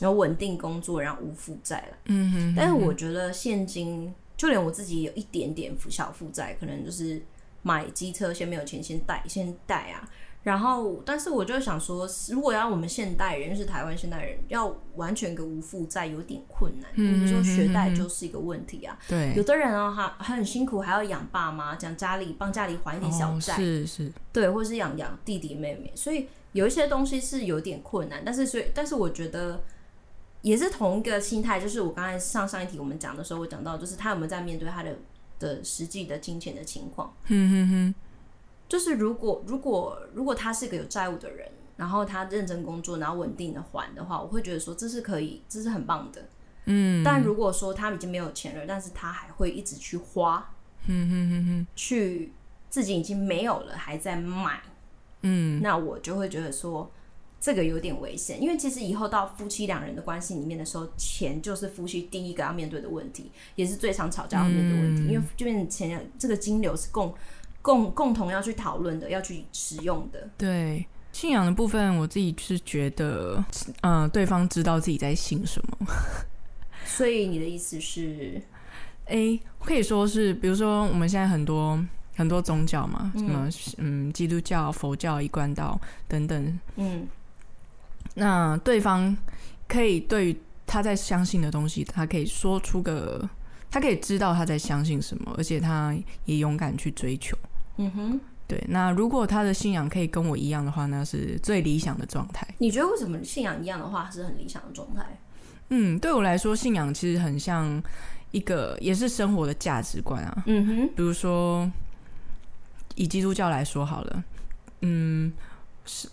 [0.00, 1.96] 有稳定工作，然后无负债了。
[2.06, 2.54] 嗯哼，哼，哼。
[2.56, 7.22] 但是我觉得现金，就连我自己有一点点小负债，可能就是
[7.62, 10.08] 买机车先没有钱先贷先贷啊。
[10.42, 16.90] 然后，但是我就想说，如果要我们现代人，就是台湾现代人，要完全个无负债有点困难。
[16.96, 18.98] 比如说学贷就是一个问题啊。
[19.06, 25.92] 对，有的人啊，还还很辛苦，还要养爸妈，讲家里帮家里还一点小债，哦、是是，对，或是养养弟弟妹妹。
[25.94, 29.62] 所以有一些东西是有点困难，但是所以，但是我觉得
[30.42, 34.96] 也是同一个心态，就是我刚才上上一题我们讲的时候，我讲到就是他有没有在面对他的
[35.38, 37.14] 的实际的金钱的情况。
[37.28, 37.94] 嗯哼哼。
[38.68, 46.28] 就是如果如果如果他是个有债务的人，然后他认真工作，然后稳定的还的话，我会觉得说这是可以，这是很棒的。
[46.64, 50.54] 嗯，但如果说他已经没有钱了，但是他还会一直去花，
[50.86, 52.32] 嗯哼哼哼，去
[52.70, 54.62] 自己已经没有了还在买，
[55.20, 56.90] 嗯，那我就会觉得说
[57.42, 67.14] 这个有点危险，因为其实以后到夫妻两人的关系里面的时候，钱就是夫妻第一个要面对的问题，也是最常吵架要面对的问题，嗯、因为这边钱这个金流是共。
[67.64, 70.28] 共共同要去讨论的，要去使用的。
[70.36, 73.36] 对信仰的部分，我自己是觉得，
[73.82, 75.86] 嗯、呃，对方知道自己在信什么。
[76.84, 78.42] 所以你的意思是，
[79.04, 81.80] 哎、欸，可以说是，比如说我们现在很多
[82.16, 87.06] 很多宗教嘛，什么嗯，基督教、佛教、一贯道等等，嗯，
[88.14, 89.16] 那对方
[89.68, 93.28] 可以对于他在相信的东西，他可以说出个，
[93.70, 95.94] 他可以知道他在相信什么，而且他
[96.24, 97.36] 也勇敢去追求。
[97.76, 98.62] 嗯哼，对。
[98.68, 102.46] 那如果他的信仰可以跟我一样的话，那是最理想的状态。
[102.58, 105.04] 你觉得为什么信仰一样的话是很理想的状态？
[105.70, 107.82] 嗯，对我来说，信仰其实很像
[108.30, 110.42] 一个，也是生活的价值观啊。
[110.46, 111.70] 嗯哼，比如说
[112.94, 114.24] 以基督教来说好了，
[114.82, 115.32] 嗯，
[115.86, 116.08] 是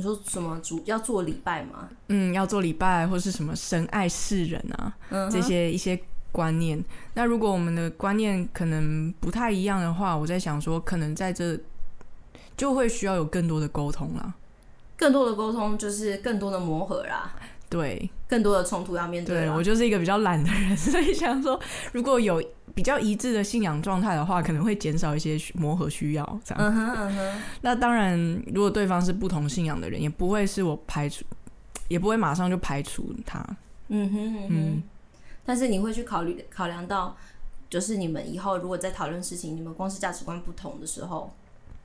[0.00, 1.86] 你说什么主要做礼拜吗？
[2.08, 6.00] 嗯，要做礼拜，或是什么神爱世人啊，嗯、这些一些。
[6.32, 6.80] 观念，
[7.14, 11.58] 那如果我们的观念可能不太一样的话，我在想说，可能在这
[12.56, 14.32] 就会需要有更多的沟通啦。
[14.96, 17.34] 更多的沟通就是更多的磨合啦。
[17.68, 19.40] 对，更多的冲突要面对。
[19.40, 21.58] 对，我就是一个比较懒的人， 所以想说，
[21.90, 22.40] 如果有
[22.74, 26.40] 比较一致的信仰状态的话，可能会减少一些磨合需要。
[26.44, 26.64] 这样。
[26.64, 27.42] 嗯哼嗯哼。
[27.62, 28.18] 那当然，
[28.54, 31.24] 如果对方是不同信仰的人，也不会是我排除，
[31.88, 33.44] 也不会马上就排除他。
[33.88, 34.48] 嗯哼嗯哼。
[34.50, 34.82] 嗯
[35.44, 37.16] 但是你会去考虑考量到，
[37.68, 41.32] 就是你们以后如果在讨论事情，你们光是价值观不同的时候，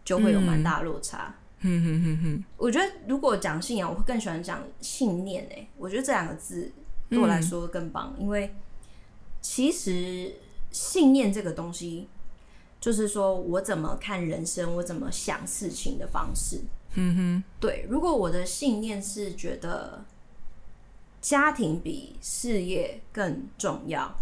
[0.04, 1.34] 就会有蛮大落差。
[1.62, 2.44] 嗯哼哼哼。
[2.58, 5.48] 我觉得如果讲信仰，我会更喜欢讲信念。
[5.52, 6.72] 哎，我觉得这两个字
[7.10, 8.54] 对我来说更棒，嗯、因为
[9.42, 10.32] 其实
[10.76, 12.10] 信念这个东西，
[12.82, 16.62] 就是说我怎么看人生，我怎么想事情的方式。
[16.96, 17.44] 嗯哼。
[17.60, 20.04] 对，如果我的信念是觉得。
[21.22, 24.16] 家庭比事业更重要。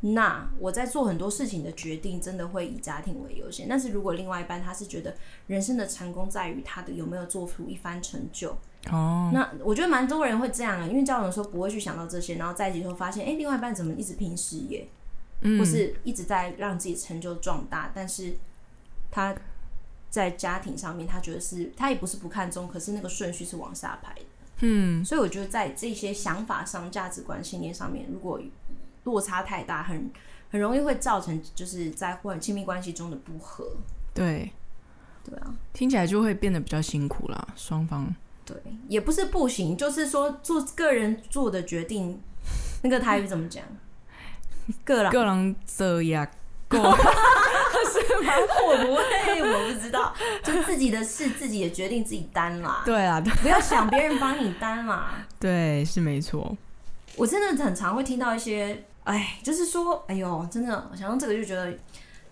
[0.00, 3.68] 那我在做很多事情的决定，真的会以家庭为优先。
[3.68, 5.14] 但是如果另外一半他是觉得
[5.48, 8.56] 人生的成功在于他的有没有做出一番成就，
[8.90, 14.88] 哦，那我觉得蛮多人会这样啊，因为交往的时候不会去想到这些，然后在一起之后发现，哎、欸，另外一半怎么一直拼事业，
[15.42, 18.36] 嗯，或是一直在让自己成就壮大，但是
[19.10, 19.34] 他
[20.08, 24.22] 在家庭上面，他觉得是他也不是不看重，可是那个顺序是往下排的。
[24.60, 28.40] 嗯，所以我觉得在这些想法上、价值观、信念上面，如果
[29.04, 30.10] 落差太大，很
[30.50, 33.76] 很容易会造成就是在或亲密关系中的不和。
[34.14, 34.50] 对，
[35.22, 38.14] 对啊，听起来就会变得比较辛苦啦，双方。
[38.46, 38.56] 对，
[38.88, 42.18] 也不是不行，就是说做个人做的决定，
[42.82, 43.62] 那个台语怎么讲？
[44.84, 46.26] 个人个人这样。
[46.68, 48.32] 过 是吗？
[48.66, 49.02] 会不会？
[49.40, 50.12] 我不知道，
[50.42, 52.82] 就自己的事自己也决定自己担啦。
[52.84, 55.24] 对啊，不要想别人帮你担啦。
[55.38, 56.56] 对，是没错。
[57.14, 61.72] 我真的很常会听到一些，哎，就是说，哎呦，真的，我想到这个就觉得，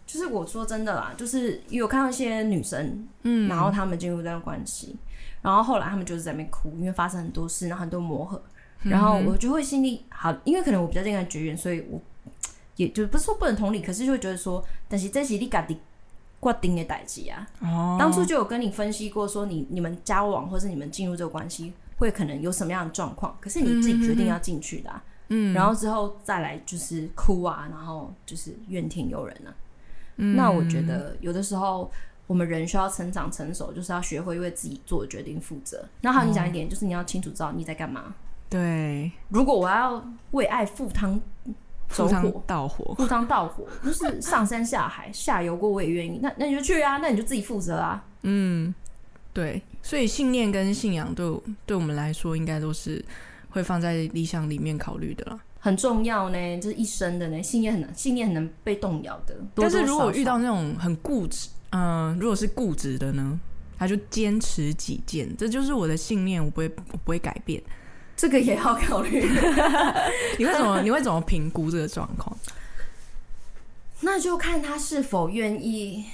[0.05, 4.97] 就是我说真的啦，就是有看到一些女生，嗯，然后他们进入这段关系，
[5.43, 8.43] 然后后来他们就是在那边哭，因为发生很多事，然后很多磨合，
[8.83, 12.03] 然后我就会心里好，因为可能我比较健康绝缘，所以我。
[12.77, 15.75] 也就不是说不能同理，可是就会觉得说，但是这是你家的
[16.43, 17.47] 决定的代志啊。
[17.61, 25.03] 哦，当初就有跟你分析过，说你你们交往或是你们进入这个关系，会可能有什么样的状况，可是你自己决定要进去的，啊。
[25.29, 29.55] 嗯，然后之后再来就是哭啊，然后就是怨天尤人啊。
[30.17, 31.91] 嗯，那我觉得有的时候
[32.27, 35.83] 我们人需要成长成熟，就是要学会为自己做的决定负责。
[36.03, 38.15] 那好，你讲一点，就是你要清楚知道你在干嘛。
[38.51, 41.19] 对，如果我要为爱赴汤。
[41.95, 46.19] 走火赴汤蹈火，就是上山下海，下游过我也愿意。
[46.21, 48.05] 那那你就去啊，那你就自己负责啊。
[48.23, 48.75] 嗯，
[49.33, 53.05] 对，所以信念跟信仰对对我们来说，应该都是
[53.51, 55.39] 会放在理想里面考虑的啦。
[55.61, 59.35] 很重要呢，就是一生的呢，信念很难，信念很难被动摇的。
[59.55, 59.79] 多多少少。
[59.79, 63.39] 但是如果遇到那种很固执，嗯、呃，如果是固执的呢，
[63.79, 67.63] 他就坚持己见，这就是我的信念，我不会，我不会改变。
[68.17, 69.21] 这个也要考虑。
[70.39, 70.81] 你会怎么？
[70.85, 72.37] 你会怎么评估这个状况？
[74.01, 76.05] 那就看他是否愿意。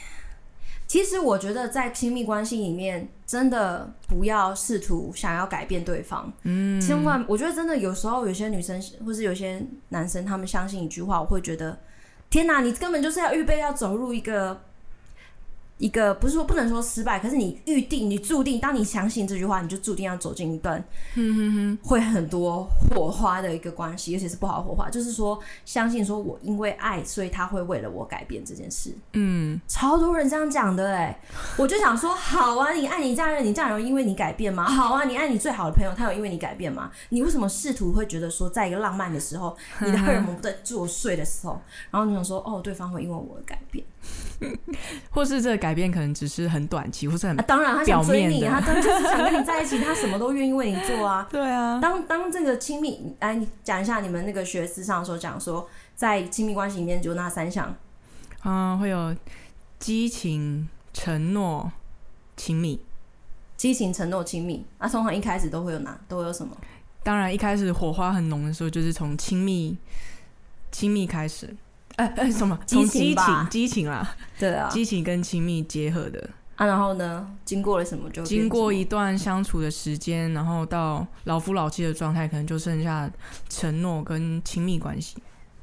[0.86, 6.32] 其实我觉得，在亲密关系里面，真的不要试图想要改变对方。
[6.42, 11.78] 嗯，千万，我觉得真的有时候有些女生或是有些男生，他们相信一句话，我会觉得，
[12.28, 14.61] 天哪，你根本就是要预备要走入一个。
[15.81, 20.85] 一个不是说不能说失败，可是你预定，你注定，当你相信这句话，你就注定要走进一段，
[21.83, 24.91] 会很多火花的一个关系，尤其是不好的火花。
[24.91, 28.95] 就是说，相信说我因为爱，所以他会为了我改变这件事。
[29.14, 31.18] 嗯，超多人这样讲的哎，
[31.57, 34.64] 我就想说，好啊，你爱你家人，你家人有因为你改变吗？
[34.68, 36.91] 好啊，你爱你最好的朋友，他有因为你改变吗？
[37.09, 41.59] 你为什么试图会觉得说，在一个浪漫的时候，你的荷尔蒙在作祟的时候，
[41.91, 43.83] 然后你想说，哦，对方会因为我的改变？
[45.11, 47.62] 或是这个改变可能只是很短期，或是很表面的。
[47.62, 51.26] 当然，他想追你，他当然就是想跟你 在一起，他什么都愿意为你做啊。
[51.30, 51.78] 对啊。
[51.80, 57.74] 当当这个亲密，来讲一下你们那个学思上说讲说，在亲密关系里面就那三项，
[58.44, 59.14] 嗯，会有
[59.78, 61.70] 激情、承诺、
[62.36, 62.80] 亲密。
[63.57, 64.64] 激情、承诺、亲密。
[64.78, 65.98] 那通常一开始都会有哪？
[66.09, 66.57] 都会有什么？
[67.03, 69.76] 当然，一开始火花很浓的时候，就是从亲密、
[70.72, 71.55] 亲密开始。
[71.97, 72.59] 哎、欸、哎、欸，什么？
[72.66, 76.66] 从激情，激情啦，对啊，激情跟亲密结合的啊。
[76.66, 78.22] 然后呢，经过了什么就？
[78.22, 83.11] 经过一段相处的时间，然后到老夫老妻的状态，可能就剩下
[83.49, 85.16] 承诺跟亲密关系。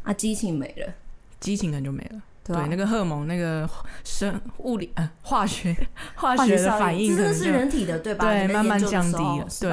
[0.03, 0.93] 啊，激情没了，
[1.39, 2.21] 激情可能就没了。
[2.43, 3.69] 对，啊、对，那个荷尔蒙，那个
[4.03, 5.75] 生物理呃化学
[6.15, 8.25] 化学的反应，真的是人体的，对吧？
[8.25, 9.69] 对，慢慢降低了，对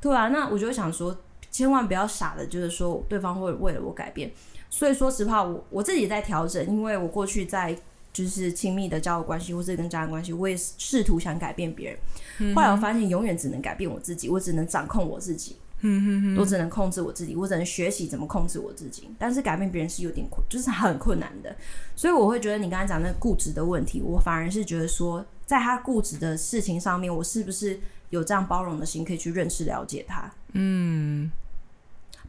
[0.00, 0.28] 对啊。
[0.28, 1.16] 那我就想说，
[1.50, 4.30] 千万不要傻的，就是说对方会为了我改变。
[4.68, 7.76] 所以说实话，我我自己也在调整，因为我过去在
[8.12, 11.98] 就是亲密的交友关系或者跟家人关系，我也试图想改变别人，
[12.38, 12.54] 嗯。
[12.54, 19.08] 后来我发现，永远只能改变我自己，我只能掌控我自己，嗯，我只能控制我自己，我只能学习怎么控制我自己。
[19.18, 21.54] 但是改变别人是有点困，就是很困难的。
[21.94, 27.78] 所以我会觉得你刚才讲那个固执的问题，我反而是觉得说，在他固执的事情上面，我是不是
[28.10, 30.32] 有这样包容的心，可以去认识了解他？
[30.52, 31.30] 嗯，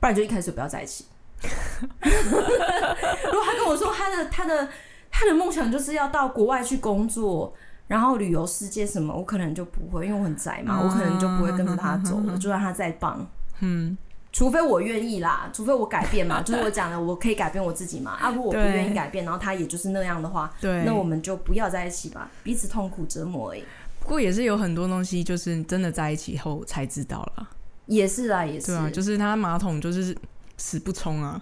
[0.02, 1.06] 不然就一开始不要在一起。
[2.04, 4.68] 如果他跟我说他的他的
[5.12, 7.54] 他的梦想就是要到国外去工作，
[7.88, 13.26] 然后旅游世界什么，我可能就不会，因为我很宅嘛，我可能就不会跟着他走了，就让他再棒。
[13.60, 13.98] 嗯，
[14.32, 18.12] 除非我愿意啦，除非我改变嘛，就是我讲的，我可以改变我自己嘛。
[18.20, 23.64] 啊，如果我不愿意改变，然后他也就是那样的话，对，那我们就不要在一起吧，彼此痛苦折磨而已。
[24.00, 27.48] 不过也是有很多东西，就是真的在一起后才知道了。
[27.86, 28.68] 也是啊，也是。
[28.68, 30.16] 对啊，就是他马桶就是。
[30.58, 31.40] 死不冲啊，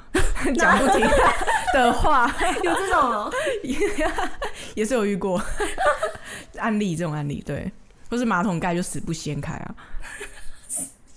[0.56, 1.00] 讲不听
[1.74, 3.32] 的话，有这种、喔，
[4.76, 5.42] 也是有遇过。
[6.60, 7.72] 案例，这种案例对，
[8.10, 9.76] 或是马桶盖就死不掀开啊，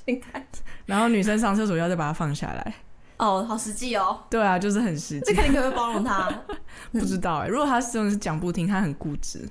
[0.06, 0.44] 掀开，
[0.86, 2.74] 然后女生上厕所要再把它放下来，
[3.18, 6.28] 哦，好实际哦，对啊，就是很实际，这肯定可以包容他，
[6.92, 9.48] 不知道哎、欸，如果他真的是讲不听，他很固执，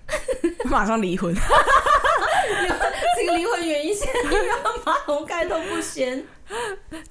[0.65, 1.35] 马上离婚。
[3.17, 4.37] 这个离婚原因是因为
[4.85, 6.23] 马桶盖都不掀。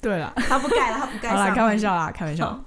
[0.01, 1.30] 对了，他不盖了，他不盖。
[1.30, 2.64] 好啦，开玩笑啦，开玩笑。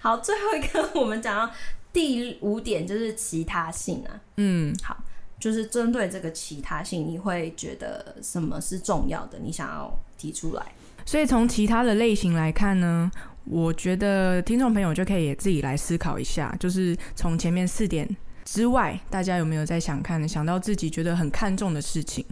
[0.00, 1.52] 好，最后一个我们讲到
[1.92, 4.20] 第五点就是其他性啊。
[4.36, 4.96] 嗯，好，
[5.38, 9.38] 就是针对这个其他性，你会觉得什么是重要的？
[9.42, 10.62] 你想要提出来。
[11.04, 13.10] 所以从其他的类型来看呢，
[13.44, 18.08] 我觉得听众朋友就可以也自己来思考一下，就是从前面四点
[18.50, 22.24] 之外，大家有没有在想看，想到自己觉得很看重的事情？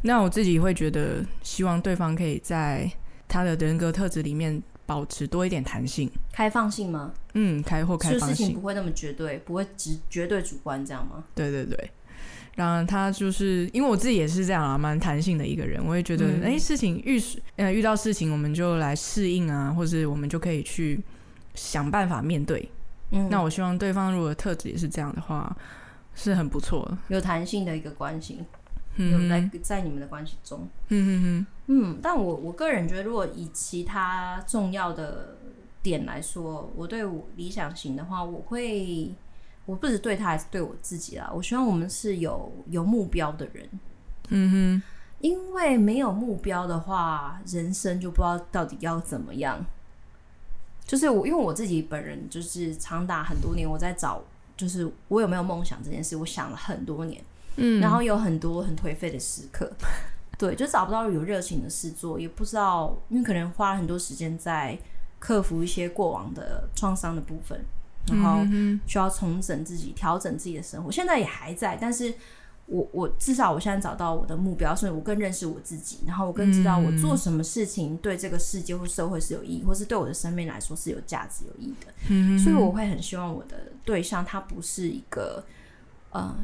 [0.00, 2.90] 那我自己会觉得，希望对方可以在
[3.28, 7.12] 他的人格特质里面保持多一点弹性、开放性吗？
[7.34, 11.22] 嗯，开或开放性，事情不会那么绝对，不会只绝对主观这样吗？
[11.34, 11.90] 对对对，
[12.54, 17.22] 然后他就是因为我自己也是这样啊，蛮弹性的一个人，我也觉得，哎、嗯，事情遇
[17.56, 20.98] 呃遇到事情，我们就来适应啊，或者我们就可以去
[21.54, 22.66] 想办法面对。
[23.14, 25.56] 嗯，那我希望对方如果特质也是这样的话，
[26.14, 28.44] 是很不错的，有弹性的一个关系。
[28.96, 35.36] 有在在你们的关系中，嗯嗯，但我我个人觉得，如果以其他重要的
[35.82, 39.12] 点来说，我对我理想型的话，我会，
[39.66, 41.28] 我不止对他，还是对我自己啦。
[41.34, 43.68] 我希望我们是有有目标的人，
[44.28, 44.82] 嗯哼，
[45.18, 49.66] 因为没有目标的话，人生就不知道到底要怎么样。
[50.86, 54.22] 就是我，因为我自己本人就是长达很多年，我在找，
[54.56, 57.22] 就是我有没有梦想这件事，我想了很多年。
[57.56, 59.70] 嗯，然后有很多很颓废的时刻，
[60.36, 64.76] 对，就找不到有热情的事做，也不知道，因为可能花了很多时间在
[65.20, 67.64] 克服一些过往的创伤的部分，
[68.08, 68.40] 然后
[68.88, 70.90] 需要重整自己、调整自己的生活。
[70.90, 72.12] 现在也还在，但是
[72.66, 82.38] 我我至少我现在找到我的目标，所以我更认识我自己，然后我更知道我做什么事情对这个世界或社会是有意义，或是对我的生命来说是有价值、有意义的。
[82.42, 85.44] 所以我会很希望我的对象他不是一个
[86.10, 86.34] 呃。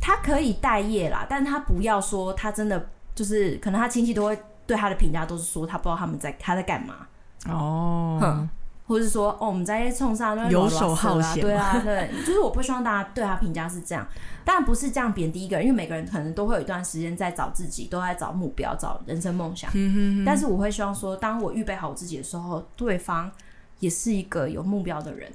[0.00, 7.04] 他可以待业啦，但他不要说他真的就是，可能他亲戚都会对他的评价都是说他不知道他们在他在干嘛
[7.48, 8.48] 哦，哼，
[8.88, 14.04] 或者是说哦我们在冲上游手好闲，对啊对， 就是我不希望大家对他评价是这样，
[14.44, 23.30] 当然不是这样贬低一个人，因为每个人可能都会有一段时间在找自己，都在找目标，找人生梦想，嗯哼哼，但是我会希望说，当我预备好我自己的时候，对方
[23.78, 25.30] 也是一个有目标的人。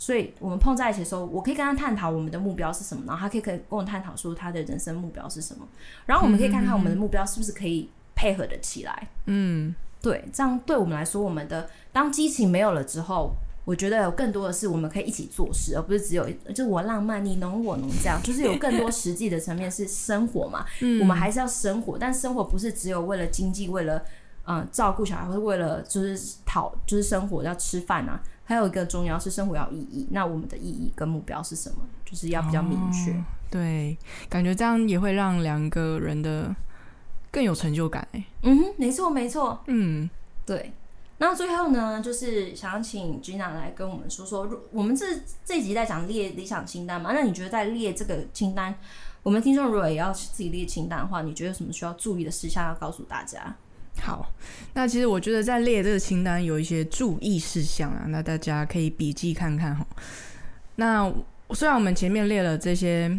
[0.00, 5.66] 所以我们碰在一起的时候，我可以跟他探讨我们的目标是什么，然后他可以可以跟我探讨说他的人生目标是什么，
[6.06, 9.08] 然后我们可以看看我们的目标是不是可以配合的起来。
[9.26, 9.74] 嗯，
[10.08, 13.34] 对，这样对我们来说，我们的当激情没有了之后，
[13.66, 20.64] 我觉得有更多的是我们可以一起做事，而不是只有就我浪漫你侬我侬这样，就是有更多实际的层面是生活嘛。
[20.80, 24.02] 嗯，我们还是要生活，但生活不是只有为了经济，为了
[24.46, 28.22] 嗯照顾小孩，或者为了就是讨就是生活要吃饭啊。
[28.44, 31.76] 还有一个重要是生活要意义，那我们的意义跟目标是什么？
[32.06, 33.12] 就是要比较明确。
[33.12, 33.98] 哦，对，
[34.30, 36.56] 感觉这样也会让两个人的
[37.30, 38.06] 更有成就感。
[38.12, 39.62] 哎，嗯哼，没错，没错。
[39.66, 40.08] 嗯，
[40.46, 40.72] 对。
[41.20, 45.04] 那最后呢，就是想请 Gina 来跟我们说说，我们这
[45.44, 47.12] 这一集在讲列理想清单嘛？
[47.12, 48.72] 那你觉得在列这个清单，
[49.24, 53.52] 我们听众如果也要自己列清单的话，你觉得有什么需要注意的事项要告诉大家？
[54.00, 54.30] 好，
[54.74, 59.84] 那其实我觉得在列这个清单有一些注意事项啊，那大家可以笔记看看哈。
[60.76, 61.12] 那
[61.54, 63.10] 虽然我们前面列了这些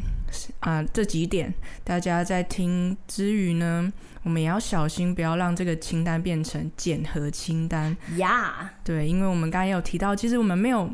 [0.60, 1.54] 啊、呃、这几点，
[1.84, 3.92] 大家在听之余呢，
[4.24, 8.72] 我们也要小心，不要让这个清单变成检核清单呀。
[8.84, 10.90] 对，因为我们刚才有提到，其实我们没有。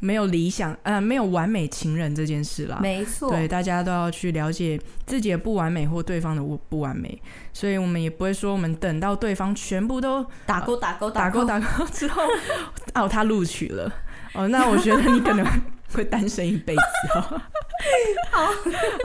[0.00, 2.78] 没有理想，呃，没有完美情人这件事啦。
[2.82, 7.18] 没错，对，大家都要去了解自己的不完美或对方的不不完美，
[7.54, 12.22] 所以我们也不会说我们等到对方全部都打勾打勾打勾打勾之后，
[12.92, 13.90] 哦，他录取了，
[14.34, 15.46] 哦，那我觉得你可能。
[15.94, 16.82] 会单身一辈子
[17.14, 17.40] 哦。
[18.30, 18.48] 好，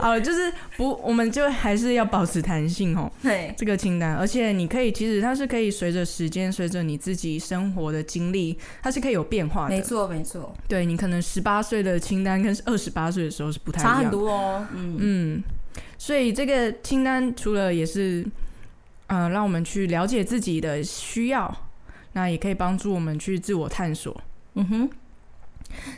[0.00, 3.10] 好，就是不，我们就还是要保持弹性哦。
[3.22, 9.76] 对，这个清单，而且你可以，其实它是可以随着时间，随着你自己生活的经历，它是可以有变化的。
[9.76, 10.54] 没错，没错。
[10.66, 14.66] 对，你可能十八岁的清单跟二十八岁的时候是不太一样，差很多哦。
[14.74, 15.42] 嗯嗯，
[15.98, 18.26] 所以这个清单除了也是，
[19.08, 21.54] 呃，让我们去了解自己的需要，
[22.12, 24.18] 那也可以帮助我们去自我探索。
[24.54, 24.90] 嗯哼。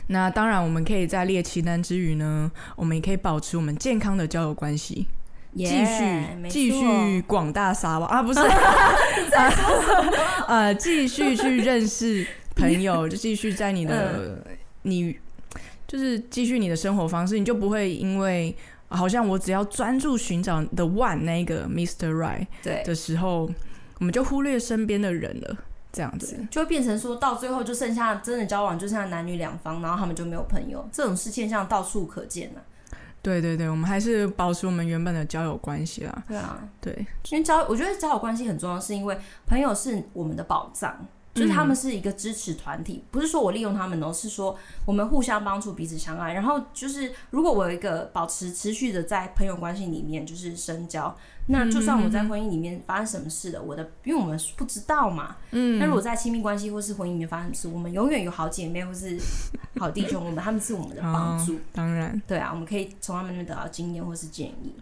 [0.07, 5.07] 那当然，我们可以在列清单之余呢，我们也可以保持我们健康的交友关系，
[5.55, 8.39] 继续继续广大撒网啊，不是，
[10.47, 14.43] 呃，继续去认识朋友，就继续在你的
[14.83, 15.17] 你
[15.87, 18.55] 就是继续你的生活方式，你就不会因为
[18.89, 22.11] 好像我只要专注寻找 the one 那个 Mr.
[22.11, 23.49] Right 对的时候，
[23.99, 25.57] 我们就忽略身边的人了。
[25.93, 32.51] 这样子就会变成说到最后就剩下真的交往，就剩下男女两方，然后他们就没有朋友，这种事现象到处可见。
[33.21, 36.23] 对对对，我们还是保持我们原本的交友关系啦。
[36.27, 36.93] 对啊，对，
[37.29, 41.07] 因为交我觉得交友关系很重要，是因为朋友是我们的宝藏。
[41.33, 46.31] 就是他们是一个支持团体，不是说我利用他们哦，是说我们互相帮助，彼此相爱。
[46.31, 51.17] 然后就是，如果我有一个保持持续的在朋友关系里面就是深交，
[51.47, 55.35] 那就算我在婚姻里面发生什么事了，我的因为我们不知道嘛。
[55.51, 55.77] 嗯。
[55.79, 59.17] 那如果在亲密关系或是婚姻里面发生什么事，我们永远有好姐妹或是
[59.79, 61.59] 好弟兄，我们他们是我们的帮助。
[61.73, 62.21] 当然。
[62.27, 64.73] 对啊，我们可以从他们那边得到经验或是建议。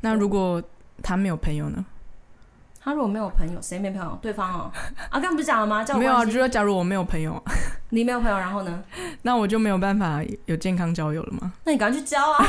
[0.00, 0.62] 那如果
[1.02, 1.84] 他没有朋友呢？
[2.80, 4.18] 他如果没有朋友，谁没朋友？
[4.20, 4.70] 对方哦。
[5.08, 5.82] 啊，刚刚不是讲了吗？
[5.98, 7.42] 没有啊，就是说假如我没有朋友，
[7.88, 8.84] 你没有朋友，然后呢？
[9.22, 11.54] 那我就没有办法有健康交友了吗？
[11.64, 12.44] 那你赶快去交啊！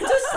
[0.00, 0.29] 就 是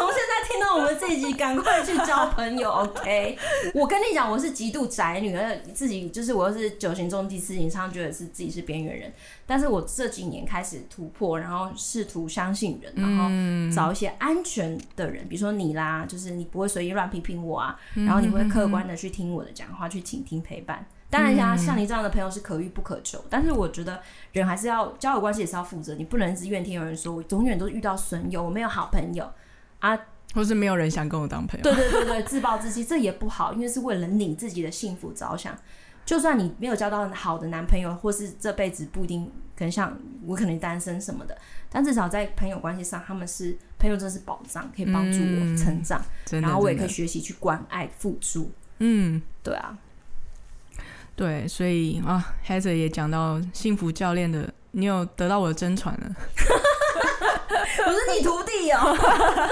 [0.76, 3.38] 我们这一集，赶快去交朋友， OK？
[3.76, 9.14] 我跟你讲，我是极度宅女，而自己就是我又是九型中第，四型，常常觉得是自己是边缘人。
[9.46, 20.86] 但是我这几年开始突破，然后试图相信人，然后找一些安全的人，嗯、比如说你啦，就是你不会随意乱批评我啊，然后你会客观的去听我的讲话，去倾听陪伴。
[21.10, 24.02] 当然像像你这样的朋友是可遇不可求，但是我觉得
[24.32, 29.30] 人还是要交友关系也是要负责，你不能只怨天尤人，说我永远都遇到损友，我没有好朋友
[29.78, 29.96] 啊，
[30.34, 31.64] 或是没有人想跟我当朋友。
[31.64, 35.58] 对 对对对，自暴自弃这也不好，因为是为了你自己的幸福着想。
[36.06, 39.24] 就算你没有交到好的男朋友，或是这辈子不一定
[39.56, 41.38] 可能像我可能单身什么的，
[41.70, 46.04] 但至少在朋友关系上，他们是朋友真是宝藏，可以帮助我成长，
[46.34, 48.52] 嗯、然后我也可以学习去关爱、付出。
[48.80, 49.78] 嗯，对啊，
[51.16, 56.14] 对，所以啊，Heather 也讲到幸福教练的，你有得到我的真传了。
[57.86, 58.96] 我是你徒弟哦，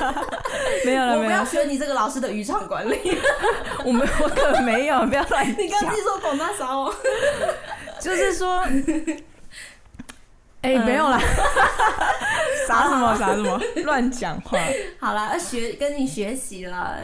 [0.86, 3.18] 没有了，我不要学你这个老师的渔场管理。
[3.86, 5.48] 我们我可没有，不要乱。
[5.58, 6.94] 你刚自己说广大啥哦，
[8.00, 8.60] 就是说，
[10.62, 11.20] 哎、欸，没有啦，
[12.68, 14.58] 啥什么啥什么，乱讲话。
[15.00, 16.98] 好了，要学跟你学习了，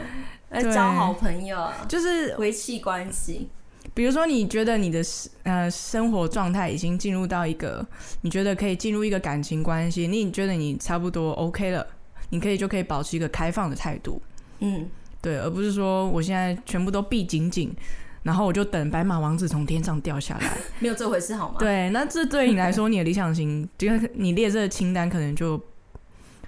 [0.52, 3.50] 要交好朋友，就是维系关系。
[3.98, 5.02] 比如说，你觉得你的
[5.42, 7.84] 呃生活状态已经进入到一个，
[8.20, 11.84] 你觉得可以进入一个感情关系，你觉得你差不多 OK 了，
[12.30, 14.22] 你可以就可以保持一个开放的态度，
[14.60, 14.88] 嗯，
[15.20, 17.74] 对，而不是说我现在全部都闭紧紧，
[18.22, 21.56] 然后我就等白马王子从天上掉下来， 没有这回事好吗？
[21.58, 25.60] 对，那这对你来说，你的理想型，就你列这个清单，可能就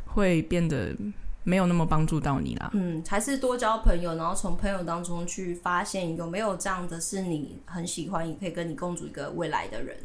[0.05, 0.94] 会变得。
[1.43, 2.70] 没有那么帮助到你啦。
[2.74, 9.97] 嗯，还是多交朋友，然后从朋友当中去发现有没有这样的是你很喜欢，也可以跟你共组一个未来的人。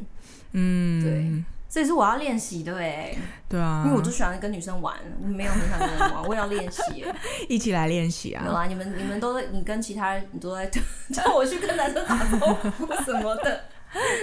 [0.52, 3.14] 嗯，对，这也是我要练习的哎。
[3.48, 7.04] 对啊，因为我就喜欢跟女生玩，我没有很想跟人玩，我也要练习。
[7.48, 8.42] 一起来练习啊！
[8.46, 10.66] 有啊，你们你们都在，你跟其他人你都在
[11.12, 13.64] 叫我去跟男生打招呼什么的。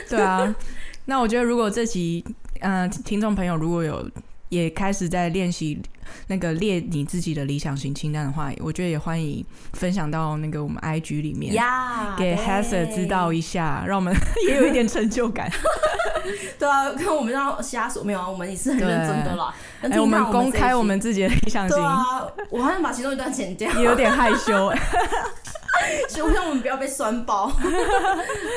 [0.09, 0.55] 对啊，
[1.05, 2.25] 那我觉得如果这集
[2.61, 4.09] 嗯、呃，听众朋友如果有。
[4.49, 5.81] 也开始在练习
[6.27, 14.15] 那个列你自己的理想型清单的话，我觉得也欢迎分享到那个我们 IG 里面，yeah, 给 Heather 知道一下，让我们
[14.47, 15.51] 也有一点成就感。
[16.57, 19.53] 对啊，跟我们让瞎说没有啊，我们也是很认真的啦。
[19.81, 24.73] 哎，我们公开我们自己的理想型，对啊，我好像把其中一段剪掉，也有点害羞。
[26.07, 27.47] 希望我们不要被酸爆。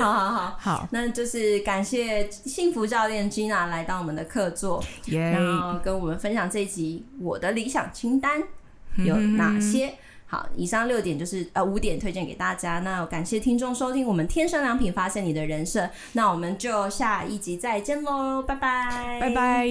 [0.00, 8.42] 好好好，好，那就是感谢幸福教练 Gina 来到我们的客座.然后跟我们分享这一集我我的理想清单
[8.96, 9.92] 有哪些？
[10.28, 19.18] 好以上六点就是呃五点推荐给大家那感谢听众收听我们天生良品发现你的人设那我们就下一集再见喽拜拜。
[19.20, 19.68] 拜拜。